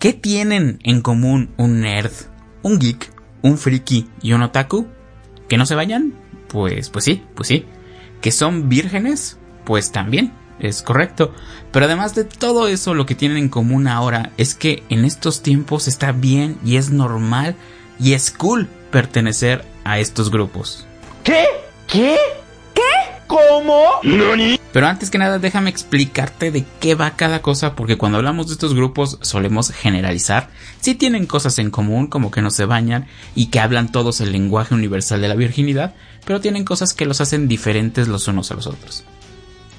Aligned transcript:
¿Qué 0.00 0.14
tienen 0.14 0.78
en 0.82 1.02
común 1.02 1.50
un 1.58 1.82
nerd, 1.82 2.10
un 2.62 2.78
geek, 2.78 3.12
un 3.42 3.58
friki 3.58 4.08
y 4.22 4.32
un 4.32 4.40
otaku? 4.40 4.86
¿Que 5.46 5.58
no 5.58 5.66
se 5.66 5.74
vayan? 5.74 6.14
Pues, 6.48 6.88
pues 6.88 7.04
sí, 7.04 7.22
pues 7.34 7.48
sí. 7.48 7.66
¿Que 8.22 8.32
son 8.32 8.70
vírgenes? 8.70 9.36
Pues 9.66 9.92
también, 9.92 10.32
es 10.58 10.80
correcto. 10.80 11.34
Pero 11.70 11.84
además 11.84 12.14
de 12.14 12.24
todo 12.24 12.66
eso, 12.66 12.94
lo 12.94 13.04
que 13.04 13.14
tienen 13.14 13.36
en 13.36 13.50
común 13.50 13.88
ahora 13.88 14.32
es 14.38 14.54
que 14.54 14.84
en 14.88 15.04
estos 15.04 15.42
tiempos 15.42 15.86
está 15.86 16.12
bien 16.12 16.56
y 16.64 16.76
es 16.76 16.88
normal 16.88 17.54
y 17.98 18.14
es 18.14 18.30
cool 18.30 18.68
pertenecer 18.90 19.66
a 19.84 19.98
estos 19.98 20.30
grupos. 20.30 20.86
¿Qué? 21.24 21.44
¿Qué? 21.86 22.16
Pero 24.72 24.86
antes 24.86 25.10
que 25.10 25.18
nada, 25.18 25.38
déjame 25.38 25.70
explicarte 25.70 26.50
de 26.50 26.64
qué 26.80 26.94
va 26.94 27.16
cada 27.16 27.42
cosa, 27.42 27.74
porque 27.74 27.98
cuando 27.98 28.18
hablamos 28.18 28.46
de 28.46 28.52
estos 28.52 28.74
grupos 28.74 29.18
solemos 29.20 29.70
generalizar. 29.70 30.48
Sí 30.80 30.94
tienen 30.94 31.26
cosas 31.26 31.58
en 31.58 31.70
común, 31.70 32.06
como 32.06 32.30
que 32.30 32.42
no 32.42 32.50
se 32.50 32.64
bañan 32.64 33.06
y 33.34 33.46
que 33.46 33.60
hablan 33.60 33.90
todos 33.90 34.20
el 34.20 34.32
lenguaje 34.32 34.74
universal 34.74 35.20
de 35.20 35.28
la 35.28 35.34
virginidad, 35.34 35.94
pero 36.24 36.40
tienen 36.40 36.64
cosas 36.64 36.94
que 36.94 37.06
los 37.06 37.20
hacen 37.20 37.48
diferentes 37.48 38.08
los 38.08 38.28
unos 38.28 38.50
a 38.50 38.54
los 38.54 38.66
otros. 38.66 39.04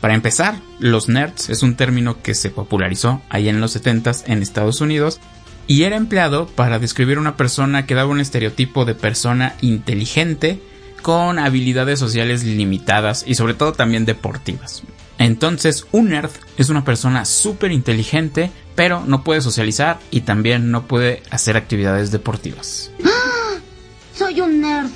Para 0.02 0.16
empezar, 0.16 0.56
los 0.80 1.10
nerds 1.10 1.50
es 1.50 1.62
un 1.62 1.76
término 1.76 2.22
que 2.22 2.34
se 2.34 2.50
popularizó 2.50 3.22
ahí 3.30 3.48
en 3.48 3.62
los 3.62 3.76
70s 3.76 4.24
en 4.26 4.42
Estados 4.42 4.82
Unidos 4.82 5.20
y 5.68 5.84
era 5.84 5.96
empleado 5.96 6.48
para 6.48 6.80
describir 6.80 7.20
una 7.20 7.38
persona 7.38 7.86
que 7.86 7.94
daba 7.94 8.10
un 8.10 8.20
estereotipo 8.20 8.84
de 8.84 8.96
persona 8.96 9.56
inteligente, 9.62 10.60
con 11.02 11.40
habilidades 11.40 12.00
sociales 12.00 12.44
limitadas 12.44 13.24
y 13.28 13.36
sobre 13.36 13.54
todo 13.54 13.74
también 13.74 14.06
deportivas. 14.06 14.84
Entonces, 15.18 15.86
un 15.92 16.10
nerd 16.10 16.32
es 16.58 16.70
una 16.70 16.84
persona 16.84 17.26
súper 17.26 17.72
inteligente, 17.72 18.50
pero 18.76 19.04
no 19.06 19.24
puede 19.24 19.42
socializar 19.42 20.00
y 20.10 20.22
también 20.22 20.72
no 20.72 20.88
puede 20.88 21.22
hacer 21.30 21.58
actividades 21.58 22.12
deportivas. 22.12 22.92
Soy 24.16 24.42
un 24.42 24.62
nerd. 24.62 24.90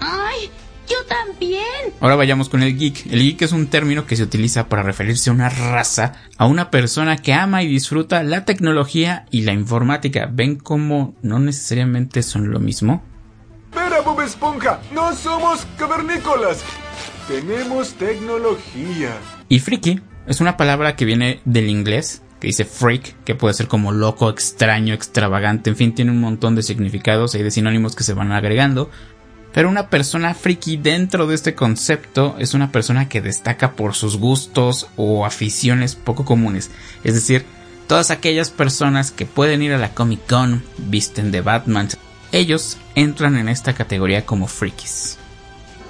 ¡Ay! 0.00 0.50
Yo 0.90 0.96
también. 1.06 1.62
Ahora 2.00 2.16
vayamos 2.16 2.48
con 2.48 2.64
el 2.64 2.76
geek. 2.76 3.06
El 3.06 3.22
geek 3.22 3.42
es 3.42 3.52
un 3.52 3.68
término 3.68 4.06
que 4.06 4.16
se 4.16 4.24
utiliza 4.24 4.68
para 4.68 4.82
referirse 4.82 5.30
a 5.30 5.32
una 5.32 5.48
raza, 5.48 6.14
a 6.36 6.46
una 6.46 6.70
persona 6.70 7.16
que 7.16 7.32
ama 7.32 7.62
y 7.62 7.68
disfruta 7.68 8.24
la 8.24 8.44
tecnología 8.44 9.24
y 9.30 9.42
la 9.42 9.52
informática. 9.52 10.28
¿Ven 10.32 10.56
cómo 10.56 11.14
no 11.22 11.38
necesariamente 11.38 12.24
son 12.24 12.50
lo 12.50 12.58
mismo? 12.58 13.04
Bob 14.10 14.22
Esponja, 14.22 14.80
no 14.92 15.14
somos 15.14 15.64
cavernícolas. 15.78 16.64
Tenemos 17.28 17.94
tecnología. 17.94 19.16
Y 19.48 19.60
friki 19.60 20.00
es 20.26 20.40
una 20.40 20.56
palabra 20.56 20.96
que 20.96 21.04
viene 21.04 21.40
del 21.44 21.68
inglés, 21.68 22.20
que 22.40 22.48
dice 22.48 22.64
freak, 22.64 23.22
que 23.22 23.36
puede 23.36 23.54
ser 23.54 23.68
como 23.68 23.92
loco, 23.92 24.28
extraño, 24.28 24.94
extravagante, 24.94 25.70
en 25.70 25.76
fin, 25.76 25.94
tiene 25.94 26.10
un 26.10 26.20
montón 26.20 26.56
de 26.56 26.64
significados 26.64 27.36
y 27.36 27.42
de 27.44 27.52
sinónimos 27.52 27.94
que 27.94 28.02
se 28.02 28.14
van 28.14 28.32
agregando. 28.32 28.90
Pero 29.52 29.68
una 29.68 29.90
persona 29.90 30.34
friki 30.34 30.76
dentro 30.76 31.28
de 31.28 31.36
este 31.36 31.54
concepto 31.54 32.34
es 32.40 32.52
una 32.52 32.72
persona 32.72 33.08
que 33.08 33.20
destaca 33.20 33.76
por 33.76 33.94
sus 33.94 34.16
gustos 34.16 34.88
o 34.96 35.24
aficiones 35.24 35.94
poco 35.94 36.24
comunes. 36.24 36.72
Es 37.04 37.14
decir, 37.14 37.44
todas 37.86 38.10
aquellas 38.10 38.50
personas 38.50 39.12
que 39.12 39.24
pueden 39.24 39.62
ir 39.62 39.72
a 39.72 39.78
la 39.78 39.94
Comic 39.94 40.26
Con, 40.26 40.64
visten 40.78 41.30
de 41.30 41.42
Batman, 41.42 41.88
ellos 42.32 42.78
entran 42.94 43.36
en 43.36 43.48
esta 43.48 43.74
categoría 43.74 44.26
como 44.26 44.46
frikis. 44.46 45.18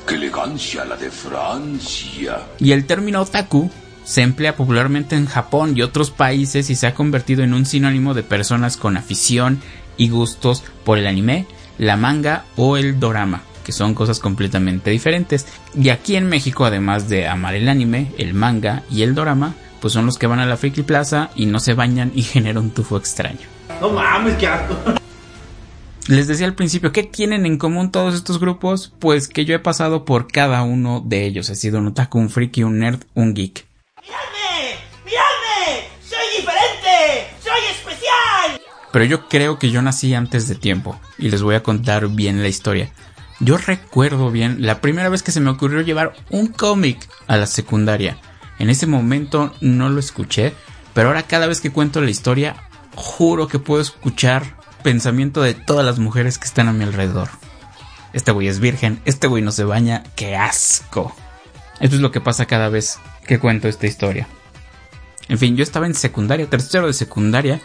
¡Qué 0.06 0.14
elegancia 0.14 0.84
la 0.84 0.96
de 0.96 1.10
Francia! 1.10 2.40
Y 2.58 2.72
el 2.72 2.86
término 2.86 3.20
otaku 3.20 3.70
se 4.04 4.22
emplea 4.22 4.56
popularmente 4.56 5.14
en 5.14 5.26
Japón 5.26 5.74
y 5.76 5.82
otros 5.82 6.10
países 6.10 6.70
y 6.70 6.74
se 6.74 6.86
ha 6.86 6.94
convertido 6.94 7.44
en 7.44 7.54
un 7.54 7.66
sinónimo 7.66 8.14
de 8.14 8.22
personas 8.22 8.76
con 8.76 8.96
afición 8.96 9.60
y 9.96 10.08
gustos 10.08 10.64
por 10.84 10.98
el 10.98 11.06
anime, 11.06 11.46
la 11.78 11.96
manga 11.96 12.44
o 12.56 12.76
el 12.76 12.98
dorama, 12.98 13.42
que 13.64 13.72
son 13.72 13.94
cosas 13.94 14.18
completamente 14.18 14.90
diferentes. 14.90 15.46
Y 15.78 15.90
aquí 15.90 16.16
en 16.16 16.26
México, 16.26 16.64
además 16.64 17.08
de 17.08 17.28
amar 17.28 17.54
el 17.54 17.68
anime, 17.68 18.12
el 18.18 18.34
manga 18.34 18.82
y 18.90 19.02
el 19.02 19.14
dorama, 19.14 19.54
pues 19.80 19.92
son 19.92 20.06
los 20.06 20.18
que 20.18 20.26
van 20.26 20.40
a 20.40 20.46
la 20.46 20.56
Friki 20.56 20.82
Plaza 20.82 21.30
y 21.36 21.46
no 21.46 21.60
se 21.60 21.74
bañan 21.74 22.10
y 22.14 22.22
generan 22.24 22.64
un 22.64 22.70
tufo 22.70 22.96
extraño. 22.96 23.46
No 23.80 23.90
mames, 23.90 24.36
qué 24.36 24.46
asco. 24.46 25.00
Les 26.10 26.26
decía 26.26 26.47
al 26.47 26.56
principio, 26.56 26.91
¿qué 26.91 27.04
tienen 27.04 27.47
en 27.47 27.56
común 27.56 27.93
todos 27.93 28.16
estos 28.16 28.41
grupos? 28.41 28.93
Pues 28.98 29.28
que 29.28 29.44
yo 29.44 29.54
he 29.54 29.60
pasado 29.60 30.04
por 30.04 30.26
cada 30.26 30.65
uno 30.65 31.00
de 31.06 31.25
ellos. 31.25 31.48
He 31.50 31.54
sido 31.54 31.78
un 31.78 31.87
otaku, 31.87 32.19
un 32.19 32.31
friki, 32.31 32.65
un 32.65 32.81
nerd, 32.81 33.04
un 33.15 33.32
geek. 33.32 33.65
¡Miradme! 34.03 34.75
¡Miradme! 35.04 35.87
¡Soy 36.03 36.37
diferente! 36.37 37.31
¡Soy 37.41 37.60
especial! 37.70 38.60
Pero 38.93 39.04
yo 39.04 39.28
creo 39.28 39.60
que 39.60 39.70
yo 39.70 39.82
nací 39.82 40.12
antes 40.12 40.49
de 40.49 40.56
tiempo. 40.56 40.99
Y 41.16 41.31
les 41.31 41.43
voy 41.44 41.54
a 41.54 41.62
contar 41.62 42.09
bien 42.09 42.43
la 42.43 42.49
historia. 42.49 42.91
Yo 43.38 43.56
recuerdo 43.56 44.32
bien 44.32 44.66
la 44.66 44.81
primera 44.81 45.10
vez 45.10 45.22
que 45.22 45.31
se 45.31 45.41
me 45.41 45.50
ocurrió 45.50 45.81
llevar 45.81 46.15
un 46.31 46.49
cómic 46.49 47.09
a 47.28 47.37
la 47.37 47.47
secundaria. 47.47 48.19
En 48.59 48.69
ese 48.69 48.88
momento 48.88 49.54
no 49.60 49.88
lo 49.88 50.00
escuché, 50.00 50.54
pero 50.93 51.06
ahora 51.06 51.22
cada 51.22 51.47
vez 51.47 51.60
que 51.60 51.70
cuento 51.70 52.00
la 52.00 52.10
historia, 52.10 52.56
juro 52.97 53.47
que 53.47 53.60
puedo 53.60 53.81
escuchar 53.81 54.59
pensamiento 54.82 55.42
de 55.42 55.54
todas 55.54 55.84
las 55.84 55.98
mujeres 55.98 56.38
que 56.38 56.46
están 56.46 56.68
a 56.68 56.72
mi 56.72 56.84
alrededor. 56.84 57.28
Este 58.12 58.32
güey 58.32 58.48
es 58.48 58.60
virgen, 58.60 59.00
este 59.04 59.28
güey 59.28 59.42
no 59.42 59.52
se 59.52 59.64
baña, 59.64 60.02
qué 60.16 60.36
asco. 60.36 61.14
Esto 61.78 61.96
es 61.96 62.02
lo 62.02 62.10
que 62.10 62.20
pasa 62.20 62.46
cada 62.46 62.68
vez 62.68 62.98
que 63.26 63.38
cuento 63.38 63.69
esta 63.69 63.86
historia. 63.86 64.26
En 65.28 65.38
fin, 65.38 65.56
yo 65.56 65.62
estaba 65.62 65.86
en 65.86 65.94
secundaria, 65.94 66.50
tercero 66.50 66.86
de 66.86 66.92
secundaria. 66.92 67.60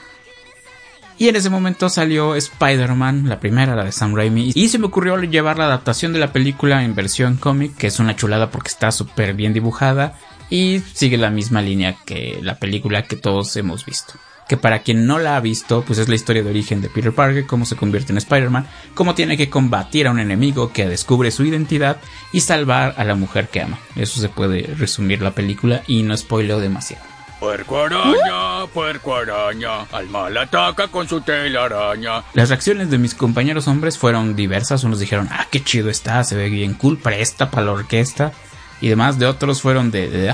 Y 1.17 1.29
en 1.29 1.35
ese 1.35 1.49
momento 1.49 1.89
salió 1.89 2.35
Spider-Man, 2.35 3.27
la 3.27 3.39
primera, 3.39 3.75
la 3.75 3.85
de 3.85 3.91
Sam 3.91 4.15
Raimi. 4.15 4.51
Y 4.53 4.67
se 4.67 4.77
me 4.77 4.85
ocurrió 4.85 5.17
llevar 5.17 5.57
la 5.57 5.65
adaptación 5.65 6.13
de 6.13 6.19
la 6.19 6.31
película 6.31 6.83
en 6.83 6.93
versión 6.93 7.37
cómic, 7.37 7.75
que 7.75 7.87
es 7.87 7.99
una 7.99 8.15
chulada 8.15 8.51
porque 8.51 8.67
está 8.67 8.91
súper 8.91 9.33
bien 9.33 9.53
dibujada. 9.53 10.19
Y 10.49 10.81
sigue 10.93 11.17
la 11.17 11.31
misma 11.31 11.61
línea 11.61 11.95
que 12.05 12.37
la 12.41 12.59
película 12.59 13.03
que 13.03 13.15
todos 13.15 13.55
hemos 13.57 13.85
visto 13.85 14.13
que 14.47 14.57
para 14.57 14.79
quien 14.79 15.06
no 15.06 15.19
la 15.19 15.38
ha 15.38 15.39
visto, 15.39 15.83
pues 15.83 16.00
es 16.00 16.07
la 16.07 16.16
historia 16.16 16.44
de 16.44 16.50
origen 16.50 16.81
de 16.81 16.89
Peter 16.89 17.13
Parker, 17.13 17.45
cómo 17.45 17.66
se 17.66 17.75
convierte 17.75 18.11
en 18.11 18.17
Spider-Man, 18.17 18.67
cómo 18.94 19.16
tiene 19.16 19.38
que 19.38 19.50
combatir 19.50 20.07
a 20.07 20.11
un 20.11 20.19
enemigo 20.19 20.72
que 20.72 20.88
descubre 20.88 21.31
su 21.31 21.45
identidad 21.45 21.97
y 22.31 22.41
salvar 22.41 22.94
a 22.97 23.03
la 23.03 23.16
mujer 23.16 23.47
que 23.50 23.61
ama. 23.61 23.79
Eso 23.95 24.22
se 24.22 24.29
puede 24.29 24.73
resumir 24.78 25.22
la 25.22 25.31
película 25.31 25.81
y 25.88 26.03
no 26.03 26.16
spoileo 26.16 26.59
demasiado. 26.59 27.03
Puerco 27.39 27.81
araña, 27.81 28.66
puerco 28.73 29.16
araña, 29.16 29.81
al 29.91 30.07
mal 30.09 30.35
ataca 30.38 30.88
con 30.88 31.07
su 31.07 31.22
telaraña. 31.22 32.23
Las 32.34 32.50
reacciones 32.50 32.89
de 32.89 32.97
mis 32.97 33.13
compañeros 33.13 33.67
hombres 33.67 33.97
fueron 33.97 34.35
diversas. 34.35 34.84
Unos 34.84 35.00
dijeron, 35.00 35.28
ah, 35.31 35.45
qué 35.51 35.63
chido 35.63 35.89
está, 35.89 36.23
se 36.23 36.35
ve 36.35 36.50
bien 36.50 36.73
cool, 36.75 36.97
presta 36.97 37.51
para 37.51 37.66
la 37.66 37.73
orquesta. 37.73 38.31
Y 38.79 38.88
demás 38.88 39.19
de 39.19 39.25
otros 39.25 39.61
fueron 39.61 39.91
de, 39.91 40.09
de 40.09 40.34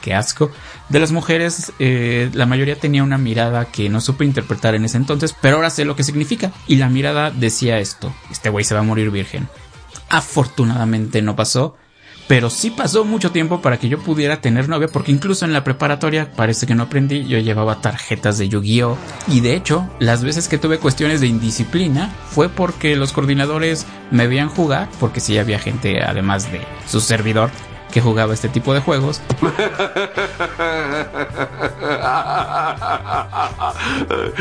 qué 0.00 0.14
asco. 0.14 0.50
De 0.88 0.98
las 0.98 1.12
mujeres, 1.12 1.72
eh, 1.78 2.30
la 2.32 2.46
mayoría 2.46 2.76
tenía 2.76 3.04
una 3.04 3.18
mirada 3.18 3.66
que 3.66 3.90
no 3.90 4.00
supe 4.00 4.24
interpretar 4.24 4.74
en 4.74 4.86
ese 4.86 4.96
entonces, 4.96 5.34
pero 5.38 5.56
ahora 5.56 5.70
sé 5.70 5.84
lo 5.84 5.96
que 5.96 6.04
significa. 6.04 6.50
Y 6.66 6.76
la 6.76 6.88
mirada 6.88 7.30
decía 7.30 7.78
esto, 7.78 8.14
este 8.30 8.48
güey 8.48 8.64
se 8.64 8.74
va 8.74 8.80
a 8.80 8.84
morir 8.84 9.10
virgen. 9.10 9.48
Afortunadamente 10.08 11.20
no 11.20 11.36
pasó, 11.36 11.76
pero 12.28 12.50
sí 12.50 12.70
pasó 12.70 13.04
mucho 13.04 13.32
tiempo 13.32 13.60
para 13.62 13.78
que 13.78 13.88
yo 13.88 13.98
pudiera 13.98 14.40
tener 14.40 14.68
novia, 14.68 14.88
porque 14.88 15.12
incluso 15.12 15.46
en 15.46 15.52
la 15.54 15.64
preparatoria 15.64 16.30
parece 16.32 16.66
que 16.66 16.74
no 16.74 16.84
aprendí, 16.84 17.26
yo 17.26 17.38
llevaba 17.38 17.80
tarjetas 17.80 18.36
de 18.38 18.48
Yu-Gi-Oh! 18.48 18.96
Y 19.28 19.40
de 19.40 19.54
hecho, 19.54 19.88
las 19.98 20.22
veces 20.22 20.46
que 20.46 20.58
tuve 20.58 20.78
cuestiones 20.78 21.20
de 21.22 21.26
indisciplina 21.26 22.14
fue 22.30 22.50
porque 22.50 22.96
los 22.96 23.12
coordinadores 23.12 23.86
me 24.10 24.26
veían 24.26 24.50
jugar, 24.50 24.88
porque 25.00 25.20
sí 25.20 25.38
había 25.38 25.58
gente, 25.58 26.02
además 26.02 26.52
de 26.52 26.60
su 26.86 27.00
servidor, 27.00 27.50
que 27.92 28.00
jugaba 28.00 28.34
este 28.34 28.48
tipo 28.48 28.74
de 28.74 28.80
juegos. 28.80 29.20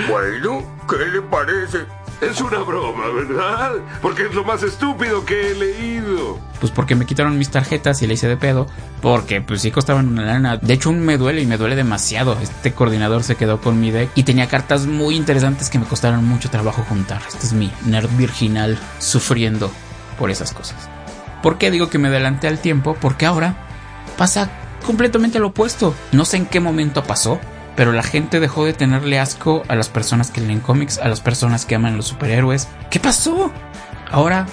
Bueno, 0.09 0.63
¿qué 0.89 1.05
le 1.05 1.21
parece? 1.21 1.85
Es 2.19 2.41
una 2.41 2.57
broma, 2.59 3.03
¿verdad? 3.09 3.73
Porque 4.01 4.23
es 4.25 4.33
lo 4.33 4.43
más 4.43 4.63
estúpido 4.63 5.23
que 5.23 5.51
he 5.51 5.53
leído. 5.53 6.39
Pues 6.59 6.71
porque 6.71 6.95
me 6.95 7.05
quitaron 7.05 7.37
mis 7.37 7.51
tarjetas 7.51 8.01
y 8.01 8.07
le 8.07 8.15
hice 8.15 8.27
de 8.27 8.37
pedo. 8.37 8.65
Porque 9.01 9.39
pues 9.41 9.61
sí 9.61 9.69
costaban 9.69 10.07
una 10.07 10.23
lana. 10.23 10.57
De 10.57 10.73
hecho 10.73 10.91
me 10.91 11.17
duele 11.17 11.43
y 11.43 11.45
me 11.45 11.57
duele 11.57 11.75
demasiado. 11.75 12.35
Este 12.41 12.73
coordinador 12.73 13.21
se 13.21 13.35
quedó 13.35 13.61
con 13.61 13.79
mi 13.79 13.91
deck 13.91 14.09
y 14.15 14.23
tenía 14.23 14.47
cartas 14.47 14.87
muy 14.87 15.15
interesantes 15.15 15.69
que 15.69 15.77
me 15.77 15.85
costaron 15.85 16.25
mucho 16.25 16.49
trabajo 16.49 16.83
juntar. 16.89 17.21
Este 17.27 17.45
es 17.45 17.53
mi 17.53 17.71
nerd 17.85 18.09
virginal 18.17 18.79
sufriendo 18.97 19.69
por 20.17 20.31
esas 20.31 20.53
cosas. 20.53 20.89
¿Por 21.41 21.57
qué 21.57 21.71
digo 21.71 21.89
que 21.89 21.97
me 21.97 22.07
adelanté 22.07 22.47
al 22.47 22.59
tiempo? 22.59 22.97
Porque 22.99 23.25
ahora 23.25 23.55
pasa 24.17 24.49
completamente 24.85 25.39
lo 25.39 25.47
opuesto. 25.47 25.93
No 26.11 26.25
sé 26.25 26.37
en 26.37 26.45
qué 26.45 26.59
momento 26.59 27.03
pasó, 27.03 27.39
pero 27.75 27.91
la 27.91 28.03
gente 28.03 28.39
dejó 28.39 28.65
de 28.65 28.73
tenerle 28.73 29.19
asco 29.19 29.63
a 29.67 29.75
las 29.75 29.89
personas 29.89 30.31
que 30.31 30.41
leen 30.41 30.59
cómics, 30.59 30.97
a 30.97 31.07
las 31.07 31.21
personas 31.21 31.65
que 31.65 31.75
aman 31.75 31.97
los 31.97 32.07
superhéroes. 32.07 32.67
¿Qué 32.89 32.99
pasó? 32.99 33.51
Ahora, 34.11 34.47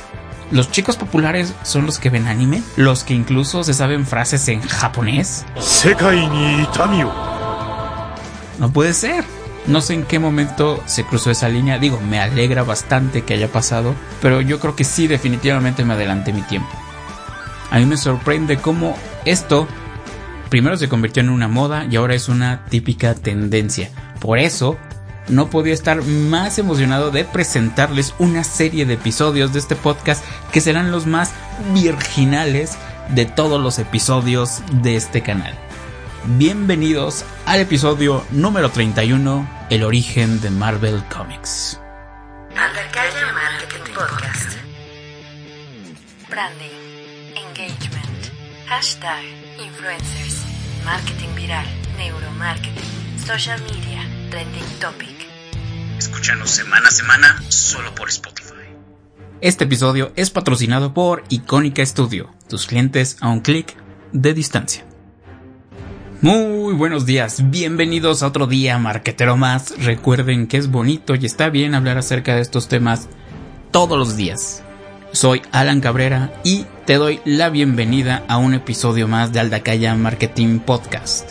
los 0.50 0.70
chicos 0.70 0.96
populares 0.96 1.54
son 1.62 1.86
los 1.86 1.98
que 1.98 2.10
ven 2.10 2.26
anime, 2.26 2.62
los 2.76 3.04
que 3.04 3.14
incluso 3.14 3.64
se 3.64 3.74
saben 3.74 4.06
frases 4.06 4.46
en 4.48 4.60
japonés. 4.60 5.46
No 8.58 8.70
puede 8.70 8.94
ser. 8.94 9.24
No 9.66 9.80
sé 9.80 9.94
en 9.94 10.04
qué 10.04 10.18
momento 10.18 10.82
se 10.86 11.04
cruzó 11.04 11.30
esa 11.30 11.48
línea. 11.48 11.78
Digo, 11.78 12.00
me 12.00 12.20
alegra 12.20 12.62
bastante 12.62 13.22
que 13.22 13.34
haya 13.34 13.48
pasado, 13.48 13.94
pero 14.20 14.40
yo 14.40 14.60
creo 14.60 14.76
que 14.76 14.84
sí, 14.84 15.06
definitivamente 15.06 15.84
me 15.84 15.94
adelanté 15.94 16.32
mi 16.32 16.42
tiempo. 16.42 16.70
A 17.70 17.78
mí 17.78 17.86
me 17.86 17.96
sorprende 17.96 18.58
cómo 18.58 18.96
esto 19.24 19.66
primero 20.50 20.76
se 20.76 20.88
convirtió 20.88 21.22
en 21.22 21.30
una 21.30 21.48
moda 21.48 21.86
y 21.90 21.96
ahora 21.96 22.14
es 22.14 22.28
una 22.28 22.64
típica 22.66 23.14
tendencia. 23.14 23.90
Por 24.20 24.38
eso, 24.38 24.76
no 25.28 25.48
podía 25.48 25.72
estar 25.72 26.02
más 26.04 26.58
emocionado 26.58 27.10
de 27.10 27.24
presentarles 27.24 28.14
una 28.18 28.44
serie 28.44 28.86
de 28.86 28.94
episodios 28.94 29.52
de 29.52 29.58
este 29.58 29.76
podcast 29.76 30.22
que 30.52 30.60
serán 30.60 30.90
los 30.90 31.06
más 31.06 31.32
virginales 31.72 32.76
de 33.14 33.24
todos 33.24 33.60
los 33.60 33.78
episodios 33.78 34.62
de 34.82 34.96
este 34.96 35.22
canal. 35.22 35.63
Bienvenidos 36.26 37.22
al 37.44 37.60
episodio 37.60 38.24
número 38.30 38.70
31, 38.70 39.46
El 39.68 39.84
origen 39.84 40.40
de 40.40 40.48
Marvel 40.48 41.04
Comics. 41.14 41.78
Marketing 42.54 43.92
Podcast. 43.92 44.56
Branding, 46.30 47.36
engagement, 47.36 48.32
hashtag, 48.66 49.22
influencers, 49.62 50.46
marketing 50.86 51.28
viral, 51.36 51.66
neuromarketing, 51.98 53.18
social 53.26 53.60
media, 53.60 54.00
trending 54.30 54.64
topic. 54.80 55.28
Escúchanos 55.98 56.48
semana 56.48 56.88
a 56.88 56.90
semana 56.90 57.42
solo 57.50 57.94
por 57.94 58.08
Spotify. 58.08 58.54
Este 59.42 59.64
episodio 59.64 60.10
es 60.16 60.30
patrocinado 60.30 60.94
por 60.94 61.22
Icónica 61.28 61.84
Studio, 61.84 62.30
tus 62.48 62.66
clientes 62.66 63.18
a 63.20 63.28
un 63.28 63.40
clic 63.40 63.76
de 64.12 64.32
distancia. 64.32 64.86
Muy 66.24 66.72
buenos 66.72 67.04
días, 67.04 67.50
bienvenidos 67.50 68.22
a 68.22 68.28
otro 68.28 68.46
día 68.46 68.78
marquetero 68.78 69.36
más. 69.36 69.74
Recuerden 69.84 70.46
que 70.46 70.56
es 70.56 70.70
bonito 70.70 71.14
y 71.14 71.26
está 71.26 71.50
bien 71.50 71.74
hablar 71.74 71.98
acerca 71.98 72.34
de 72.34 72.40
estos 72.40 72.66
temas 72.66 73.10
todos 73.70 73.98
los 73.98 74.16
días. 74.16 74.62
Soy 75.12 75.42
Alan 75.52 75.82
Cabrera 75.82 76.32
y 76.42 76.64
te 76.86 76.94
doy 76.94 77.20
la 77.26 77.50
bienvenida 77.50 78.24
a 78.26 78.38
un 78.38 78.54
episodio 78.54 79.06
más 79.06 79.34
de 79.34 79.40
Aldacaya 79.40 79.94
Marketing 79.96 80.60
Podcast. 80.60 81.28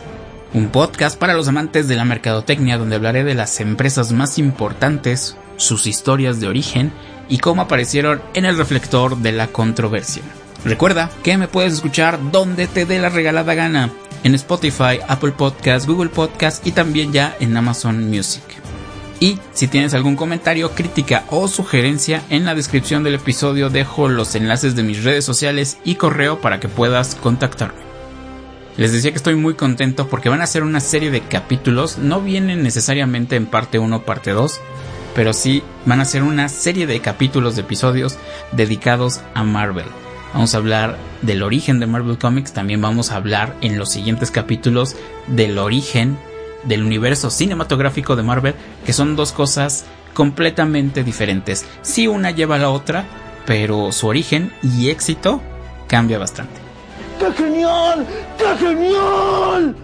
Un 0.53 0.67
podcast 0.67 1.17
para 1.17 1.33
los 1.33 1.47
amantes 1.47 1.87
de 1.87 1.95
la 1.95 2.05
mercadotecnia 2.05 2.77
donde 2.77 2.97
hablaré 2.97 3.23
de 3.23 3.33
las 3.33 3.61
empresas 3.61 4.11
más 4.11 4.37
importantes, 4.37 5.35
sus 5.57 5.87
historias 5.87 6.39
de 6.39 6.49
origen 6.49 6.91
y 7.29 7.39
cómo 7.39 7.63
aparecieron 7.63 8.21
en 8.35 8.45
el 8.45 8.59
reflector 8.59 9.17
de 9.17 9.31
la 9.31 9.47
controversia. 9.47 10.21
Recuerda 10.65 11.09
que 11.23 11.37
me 11.37 11.47
puedes 11.47 11.73
escuchar 11.73 12.31
donde 12.31 12.67
te 12.67 12.85
dé 12.85 12.97
la 12.99 13.09
regalada 13.09 13.53
gana, 13.53 13.89
en 14.23 14.35
Spotify, 14.35 14.99
Apple 15.07 15.33
Podcast, 15.33 15.87
Google 15.87 16.09
Podcast 16.09 16.65
y 16.65 16.71
también 16.71 17.11
ya 17.11 17.35
en 17.39 17.55
Amazon 17.55 18.09
Music. 18.09 18.43
Y 19.19 19.39
si 19.53 19.67
tienes 19.67 19.93
algún 19.93 20.15
comentario, 20.15 20.71
crítica 20.71 21.23
o 21.29 21.47
sugerencia, 21.47 22.23
en 22.29 22.45
la 22.45 22.55
descripción 22.55 23.03
del 23.03 23.15
episodio 23.15 23.69
dejo 23.69 24.09
los 24.09 24.35
enlaces 24.35 24.75
de 24.75 24.83
mis 24.83 25.03
redes 25.03 25.23
sociales 25.23 25.77
y 25.85 25.95
correo 25.95 26.41
para 26.41 26.59
que 26.59 26.67
puedas 26.67 27.15
contactarme. 27.15 27.83
Les 28.75 28.91
decía 28.91 29.11
que 29.11 29.17
estoy 29.17 29.35
muy 29.35 29.53
contento 29.53 30.07
porque 30.07 30.29
van 30.29 30.41
a 30.41 30.47
ser 30.47 30.63
una 30.63 30.79
serie 30.79 31.11
de 31.11 31.21
capítulos, 31.21 31.99
no 31.99 32.21
vienen 32.21 32.63
necesariamente 32.63 33.35
en 33.35 33.45
parte 33.45 33.77
1 33.77 33.95
o 33.95 34.01
parte 34.01 34.31
2, 34.31 34.59
pero 35.15 35.31
sí 35.33 35.63
van 35.85 36.01
a 36.01 36.05
ser 36.05 36.23
una 36.23 36.49
serie 36.49 36.87
de 36.87 36.99
capítulos 36.99 37.55
de 37.55 37.61
episodios 37.61 38.17
dedicados 38.51 39.21
a 39.35 39.43
Marvel. 39.43 39.85
Vamos 40.33 40.55
a 40.55 40.57
hablar 40.57 40.97
del 41.21 41.43
origen 41.43 41.79
de 41.79 41.85
Marvel 41.85 42.17
Comics, 42.17 42.53
también 42.53 42.81
vamos 42.81 43.11
a 43.11 43.17
hablar 43.17 43.55
en 43.61 43.77
los 43.77 43.91
siguientes 43.91 44.31
capítulos 44.31 44.95
del 45.27 45.59
origen 45.59 46.17
del 46.63 46.83
universo 46.83 47.29
cinematográfico 47.29 48.15
de 48.15 48.23
Marvel, 48.23 48.55
que 48.85 48.93
son 48.93 49.15
dos 49.15 49.31
cosas 49.31 49.85
completamente 50.13 51.03
diferentes. 51.03 51.65
Sí 51.83 52.07
una 52.07 52.31
lleva 52.31 52.55
a 52.55 52.59
la 52.59 52.69
otra, 52.69 53.05
pero 53.45 53.91
su 53.91 54.07
origen 54.07 54.51
y 54.63 54.89
éxito 54.89 55.41
cambia 55.87 56.17
bastante. 56.17 56.59
¡Qué 57.19 57.31
genial! 57.33 58.07
¡Qué 58.37 58.57
genial! 58.57 59.75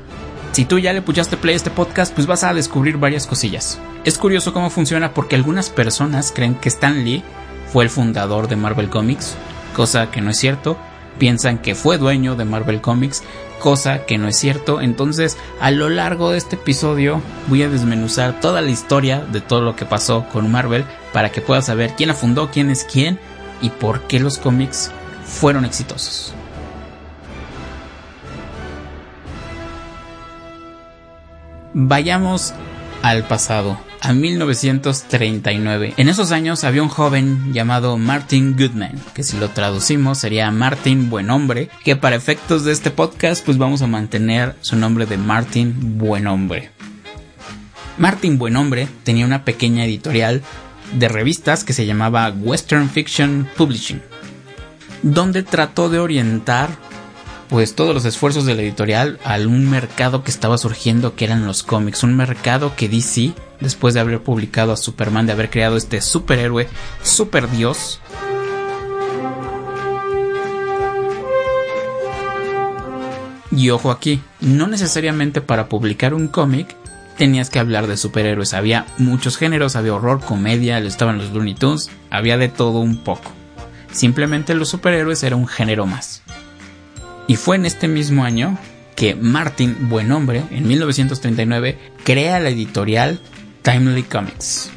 Si 0.51 0.65
tú 0.65 0.79
ya 0.79 0.93
le 0.93 1.03
puchaste 1.03 1.37
play 1.37 1.53
a 1.53 1.57
este 1.57 1.69
podcast, 1.69 2.13
pues 2.13 2.25
vas 2.25 2.43
a 2.43 2.55
descubrir 2.55 2.97
varias 2.97 3.27
cosillas. 3.27 3.79
Es 4.03 4.17
curioso 4.17 4.51
cómo 4.51 4.71
funciona 4.71 5.13
porque 5.13 5.35
algunas 5.35 5.69
personas 5.69 6.31
creen 6.35 6.55
que 6.55 6.69
Stan 6.69 7.03
Lee 7.05 7.23
fue 7.71 7.83
el 7.83 7.91
fundador 7.91 8.47
de 8.47 8.55
Marvel 8.55 8.89
Comics, 8.89 9.35
cosa 9.79 10.11
que 10.11 10.19
no 10.19 10.31
es 10.31 10.37
cierto. 10.37 10.75
Piensan 11.19 11.59
que 11.59 11.73
fue 11.73 11.97
dueño 11.97 12.35
de 12.35 12.43
Marvel 12.43 12.81
Comics, 12.81 13.23
cosa 13.61 14.05
que 14.05 14.17
no 14.17 14.27
es 14.27 14.35
cierto. 14.35 14.81
Entonces, 14.81 15.37
a 15.61 15.71
lo 15.71 15.87
largo 15.87 16.31
de 16.31 16.37
este 16.37 16.57
episodio 16.57 17.21
voy 17.47 17.63
a 17.63 17.69
desmenuzar 17.69 18.41
toda 18.41 18.59
la 18.59 18.71
historia 18.71 19.21
de 19.21 19.39
todo 19.39 19.61
lo 19.61 19.77
que 19.77 19.85
pasó 19.85 20.25
con 20.33 20.51
Marvel 20.51 20.83
para 21.13 21.31
que 21.31 21.39
puedas 21.39 21.67
saber 21.67 21.93
quién 21.95 22.09
la 22.09 22.13
fundó, 22.13 22.51
quién 22.51 22.69
es 22.69 22.83
quién 22.83 23.21
y 23.61 23.69
por 23.69 24.01
qué 24.01 24.19
los 24.19 24.37
cómics 24.37 24.91
fueron 25.23 25.63
exitosos. 25.63 26.33
Vayamos 31.73 32.53
al 33.01 33.23
pasado, 33.23 33.79
a 34.01 34.13
1939. 34.13 35.93
En 35.97 36.09
esos 36.09 36.31
años 36.31 36.63
había 36.63 36.83
un 36.83 36.89
joven 36.89 37.53
llamado 37.53 37.97
Martin 37.97 38.55
Goodman, 38.57 38.99
que 39.13 39.23
si 39.23 39.37
lo 39.37 39.49
traducimos 39.49 40.17
sería 40.17 40.49
Martin 40.51 41.09
Buenombre, 41.09 41.69
que 41.83 41.95
para 41.95 42.15
efectos 42.15 42.63
de 42.63 42.71
este 42.71 42.91
podcast 42.91 43.45
pues 43.45 43.57
vamos 43.57 43.81
a 43.81 43.87
mantener 43.87 44.55
su 44.61 44.75
nombre 44.75 45.05
de 45.05 45.17
Martin 45.17 45.97
Buenombre. 45.97 46.71
Martin 47.97 48.37
Buenombre 48.37 48.87
tenía 49.03 49.25
una 49.25 49.43
pequeña 49.43 49.85
editorial 49.85 50.41
de 50.93 51.09
revistas 51.09 51.63
que 51.63 51.73
se 51.73 51.85
llamaba 51.85 52.29
Western 52.29 52.89
Fiction 52.89 53.47
Publishing, 53.57 54.01
donde 55.03 55.43
trató 55.43 55.89
de 55.89 55.99
orientar 55.99 56.69
pues 57.49 57.75
todos 57.75 57.93
los 57.93 58.05
esfuerzos 58.05 58.45
de 58.45 58.55
la 58.55 58.61
editorial 58.61 59.19
a 59.25 59.37
un 59.37 59.69
mercado 59.69 60.23
que 60.23 60.31
estaba 60.31 60.57
surgiendo 60.57 61.15
que 61.15 61.25
eran 61.25 61.45
los 61.45 61.63
cómics, 61.63 62.03
un 62.03 62.15
mercado 62.15 62.75
que 62.75 62.87
DC, 62.87 63.33
después 63.59 63.95
de 63.95 63.99
haber 63.99 64.21
publicado 64.21 64.71
a 64.71 64.77
Superman, 64.77 65.25
de 65.25 65.33
haber 65.33 65.49
creado 65.49 65.75
este 65.75 65.99
superhéroe, 65.99 66.67
super 67.01 67.49
dios, 67.49 67.99
Y 73.51 73.71
ojo 73.71 73.91
aquí, 73.91 74.21
no 74.41 74.67
necesariamente 74.67 75.41
para 75.41 75.67
publicar 75.69 76.13
un 76.13 76.27
cómic 76.27 76.75
tenías 77.17 77.49
que 77.49 77.59
hablar 77.59 77.87
de 77.87 77.97
superhéroes, 77.97 78.53
había 78.53 78.85
muchos 78.97 79.37
géneros, 79.37 79.75
había 79.75 79.95
horror, 79.95 80.21
comedia, 80.21 80.77
estaban 80.77 81.17
los 81.17 81.31
Looney 81.31 81.55
Tunes, 81.55 81.89
había 82.09 82.37
de 82.37 82.47
todo 82.47 82.79
un 82.79 83.03
poco. 83.03 83.31
Simplemente 83.91 84.53
los 84.53 84.69
superhéroes 84.69 85.23
era 85.23 85.35
un 85.35 85.47
género 85.47 85.85
más. 85.85 86.21
Y 87.29 87.35
fue 87.35 87.57
en 87.57 87.67
este 87.67 87.87
mismo 87.87 88.23
año 88.23 88.57
que 88.95 89.13
Martin 89.13 89.87
Buenombre, 89.87 90.43
en 90.49 90.67
1939, 90.67 91.77
crea 92.03 92.39
la 92.39 92.49
editorial 92.49 93.21
Timely 93.61 94.01
Comics. 94.01 94.71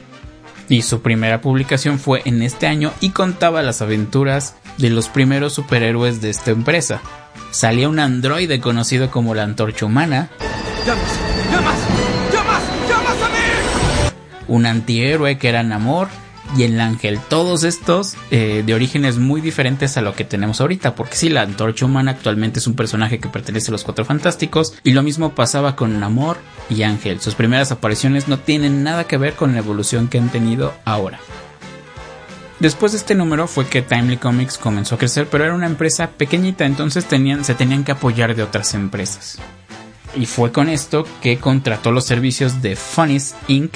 Y 0.68 0.82
su 0.82 1.00
primera 1.00 1.40
publicación 1.40 1.98
fue 1.98 2.20
en 2.26 2.42
este 2.42 2.66
año 2.66 2.92
y 3.00 3.08
contaba 3.08 3.62
las 3.62 3.80
aventuras 3.80 4.56
de 4.76 4.90
los 4.90 5.08
primeros 5.08 5.54
superhéroes 5.54 6.20
de 6.20 6.28
esta 6.28 6.50
empresa. 6.50 7.00
Salía 7.52 7.88
un 7.88 7.98
androide 7.98 8.60
conocido 8.60 9.10
como 9.10 9.34
la 9.34 9.44
Antorcha 9.44 9.86
Humana. 9.86 10.28
¡Llamas! 10.86 11.18
¡Llamas! 11.50 11.78
¡Llamas! 12.34 12.62
¡Llamas 12.86 13.22
a 13.22 13.28
mí! 13.30 14.14
Un 14.48 14.66
antihéroe 14.66 15.38
que 15.38 15.48
era 15.48 15.62
Namor 15.62 16.08
y 16.56 16.64
el 16.64 16.80
ángel. 16.80 17.18
Todos 17.28 17.64
estos 17.64 18.16
eh, 18.30 18.62
de 18.64 18.74
orígenes 18.74 19.18
muy 19.18 19.40
diferentes 19.40 19.96
a 19.96 20.02
lo 20.02 20.14
que 20.14 20.24
tenemos 20.24 20.60
ahorita. 20.60 20.94
Porque 20.94 21.16
sí, 21.16 21.28
la 21.28 21.42
antorcha 21.42 21.86
humana 21.86 22.12
actualmente 22.12 22.58
es 22.58 22.66
un 22.66 22.74
personaje 22.74 23.18
que 23.18 23.28
pertenece 23.28 23.70
a 23.70 23.72
los 23.72 23.84
cuatro 23.84 24.04
fantásticos. 24.04 24.74
Y 24.84 24.92
lo 24.92 25.02
mismo 25.02 25.34
pasaba 25.34 25.76
con 25.76 26.00
Namor 26.00 26.38
y 26.68 26.82
Ángel. 26.82 27.20
Sus 27.20 27.34
primeras 27.34 27.72
apariciones 27.72 28.28
no 28.28 28.38
tienen 28.38 28.82
nada 28.82 29.04
que 29.04 29.16
ver 29.16 29.34
con 29.34 29.52
la 29.52 29.58
evolución 29.58 30.08
que 30.08 30.18
han 30.18 30.30
tenido 30.30 30.74
ahora. 30.84 31.18
Después 32.60 32.92
de 32.92 32.98
este 32.98 33.16
número 33.16 33.48
fue 33.48 33.66
que 33.66 33.82
Timely 33.82 34.18
Comics 34.18 34.56
comenzó 34.56 34.94
a 34.94 34.98
crecer, 34.98 35.26
pero 35.28 35.44
era 35.44 35.54
una 35.54 35.66
empresa 35.66 36.10
pequeñita, 36.10 36.64
entonces 36.64 37.06
tenían, 37.06 37.44
se 37.44 37.56
tenían 37.56 37.82
que 37.82 37.90
apoyar 37.90 38.36
de 38.36 38.44
otras 38.44 38.74
empresas. 38.74 39.38
Y 40.14 40.26
fue 40.26 40.52
con 40.52 40.68
esto 40.68 41.04
que 41.20 41.38
contrató 41.38 41.90
los 41.90 42.04
servicios 42.04 42.62
de 42.62 42.76
Funnies 42.76 43.34
Inc., 43.48 43.74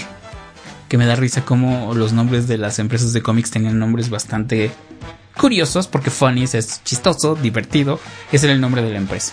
que 0.88 0.98
me 0.98 1.06
da 1.06 1.16
risa 1.16 1.44
como 1.44 1.94
los 1.94 2.12
nombres 2.12 2.48
de 2.48 2.58
las 2.58 2.78
empresas 2.78 3.12
de 3.12 3.22
cómics 3.22 3.50
tenían 3.50 3.78
nombres 3.78 4.10
bastante 4.10 4.70
curiosos, 5.36 5.86
porque 5.86 6.10
Funnies 6.10 6.54
es 6.54 6.82
chistoso, 6.84 7.34
divertido, 7.34 8.00
ese 8.32 8.46
era 8.46 8.54
el 8.54 8.60
nombre 8.60 8.82
de 8.82 8.90
la 8.90 8.98
empresa. 8.98 9.32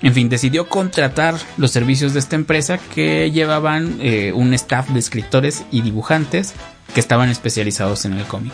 En 0.00 0.14
fin, 0.14 0.28
decidió 0.28 0.68
contratar 0.68 1.36
los 1.56 1.70
servicios 1.70 2.12
de 2.12 2.18
esta 2.18 2.34
empresa 2.34 2.78
que 2.78 3.30
llevaban 3.30 3.98
eh, 4.00 4.32
un 4.34 4.52
staff 4.54 4.88
de 4.88 4.98
escritores 4.98 5.64
y 5.70 5.82
dibujantes 5.82 6.54
que 6.92 7.00
estaban 7.00 7.28
especializados 7.28 8.04
en 8.04 8.14
el 8.14 8.24
cómic. 8.24 8.52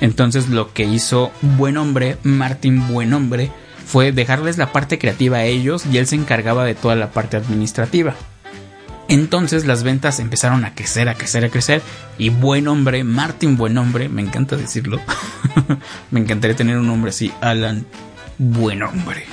Entonces 0.00 0.48
lo 0.48 0.72
que 0.72 0.84
hizo 0.84 1.30
Buen 1.42 1.76
Hombre, 1.76 2.16
Martin 2.22 2.88
Buen 2.88 3.12
Hombre, 3.12 3.50
fue 3.84 4.12
dejarles 4.12 4.58
la 4.58 4.72
parte 4.72 4.98
creativa 4.98 5.38
a 5.38 5.44
ellos 5.44 5.84
y 5.86 5.98
él 5.98 6.06
se 6.06 6.14
encargaba 6.14 6.64
de 6.64 6.74
toda 6.74 6.94
la 6.96 7.10
parte 7.10 7.36
administrativa. 7.36 8.14
Entonces 9.08 9.66
las 9.66 9.82
ventas 9.82 10.20
empezaron 10.20 10.64
a 10.64 10.74
crecer, 10.74 11.08
a 11.08 11.14
crecer, 11.14 11.44
a 11.44 11.48
crecer. 11.48 11.82
Y 12.18 12.28
buen 12.28 12.68
hombre, 12.68 13.04
Martin 13.04 13.56
buen 13.56 13.76
hombre, 13.78 14.08
me 14.08 14.22
encanta 14.22 14.56
decirlo. 14.56 15.00
me 16.10 16.20
encantaría 16.20 16.56
tener 16.56 16.76
un 16.76 16.86
nombre 16.86 17.10
así, 17.10 17.32
Alan 17.40 17.86
buen 18.38 18.82
hombre. 18.82 19.24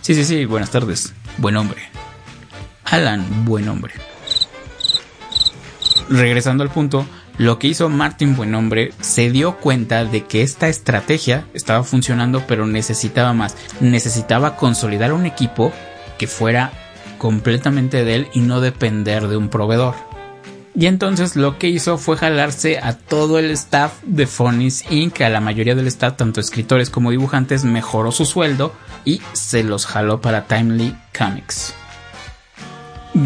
Sí, 0.00 0.14
sí, 0.14 0.24
sí, 0.24 0.44
buenas 0.44 0.70
tardes. 0.70 1.12
Buen 1.36 1.56
hombre. 1.56 1.82
Alan, 2.84 3.44
buen 3.44 3.68
hombre. 3.68 3.92
Regresando 6.08 6.62
al 6.62 6.70
punto, 6.70 7.06
lo 7.36 7.58
que 7.58 7.66
hizo 7.66 7.90
Martin 7.90 8.34
Buen 8.34 8.54
Hombre 8.54 8.92
se 9.00 9.30
dio 9.30 9.56
cuenta 9.58 10.04
de 10.06 10.24
que 10.24 10.42
esta 10.42 10.68
estrategia 10.68 11.44
estaba 11.52 11.84
funcionando, 11.84 12.44
pero 12.46 12.66
necesitaba 12.66 13.34
más. 13.34 13.56
Necesitaba 13.80 14.56
consolidar 14.56 15.12
un 15.12 15.26
equipo 15.26 15.70
que 16.18 16.26
fuera 16.26 16.72
completamente 17.18 18.04
de 18.04 18.14
él 18.14 18.28
y 18.32 18.40
no 18.40 18.60
depender 18.60 19.28
de 19.28 19.36
un 19.36 19.48
proveedor. 19.48 19.94
Y 20.74 20.86
entonces 20.86 21.34
lo 21.34 21.58
que 21.58 21.68
hizo 21.68 21.98
fue 21.98 22.16
jalarse 22.16 22.78
a 22.78 22.96
todo 22.96 23.40
el 23.40 23.50
staff 23.50 24.00
de 24.04 24.28
Funnies 24.28 24.84
Inc. 24.90 25.20
A 25.22 25.28
la 25.28 25.40
mayoría 25.40 25.74
del 25.74 25.88
staff, 25.88 26.16
tanto 26.16 26.40
escritores 26.40 26.88
como 26.88 27.10
dibujantes, 27.10 27.64
mejoró 27.64 28.12
su 28.12 28.24
sueldo 28.24 28.72
y 29.04 29.20
se 29.32 29.64
los 29.64 29.86
jaló 29.86 30.20
para 30.20 30.46
Timely 30.46 30.94
Comics. 31.18 31.74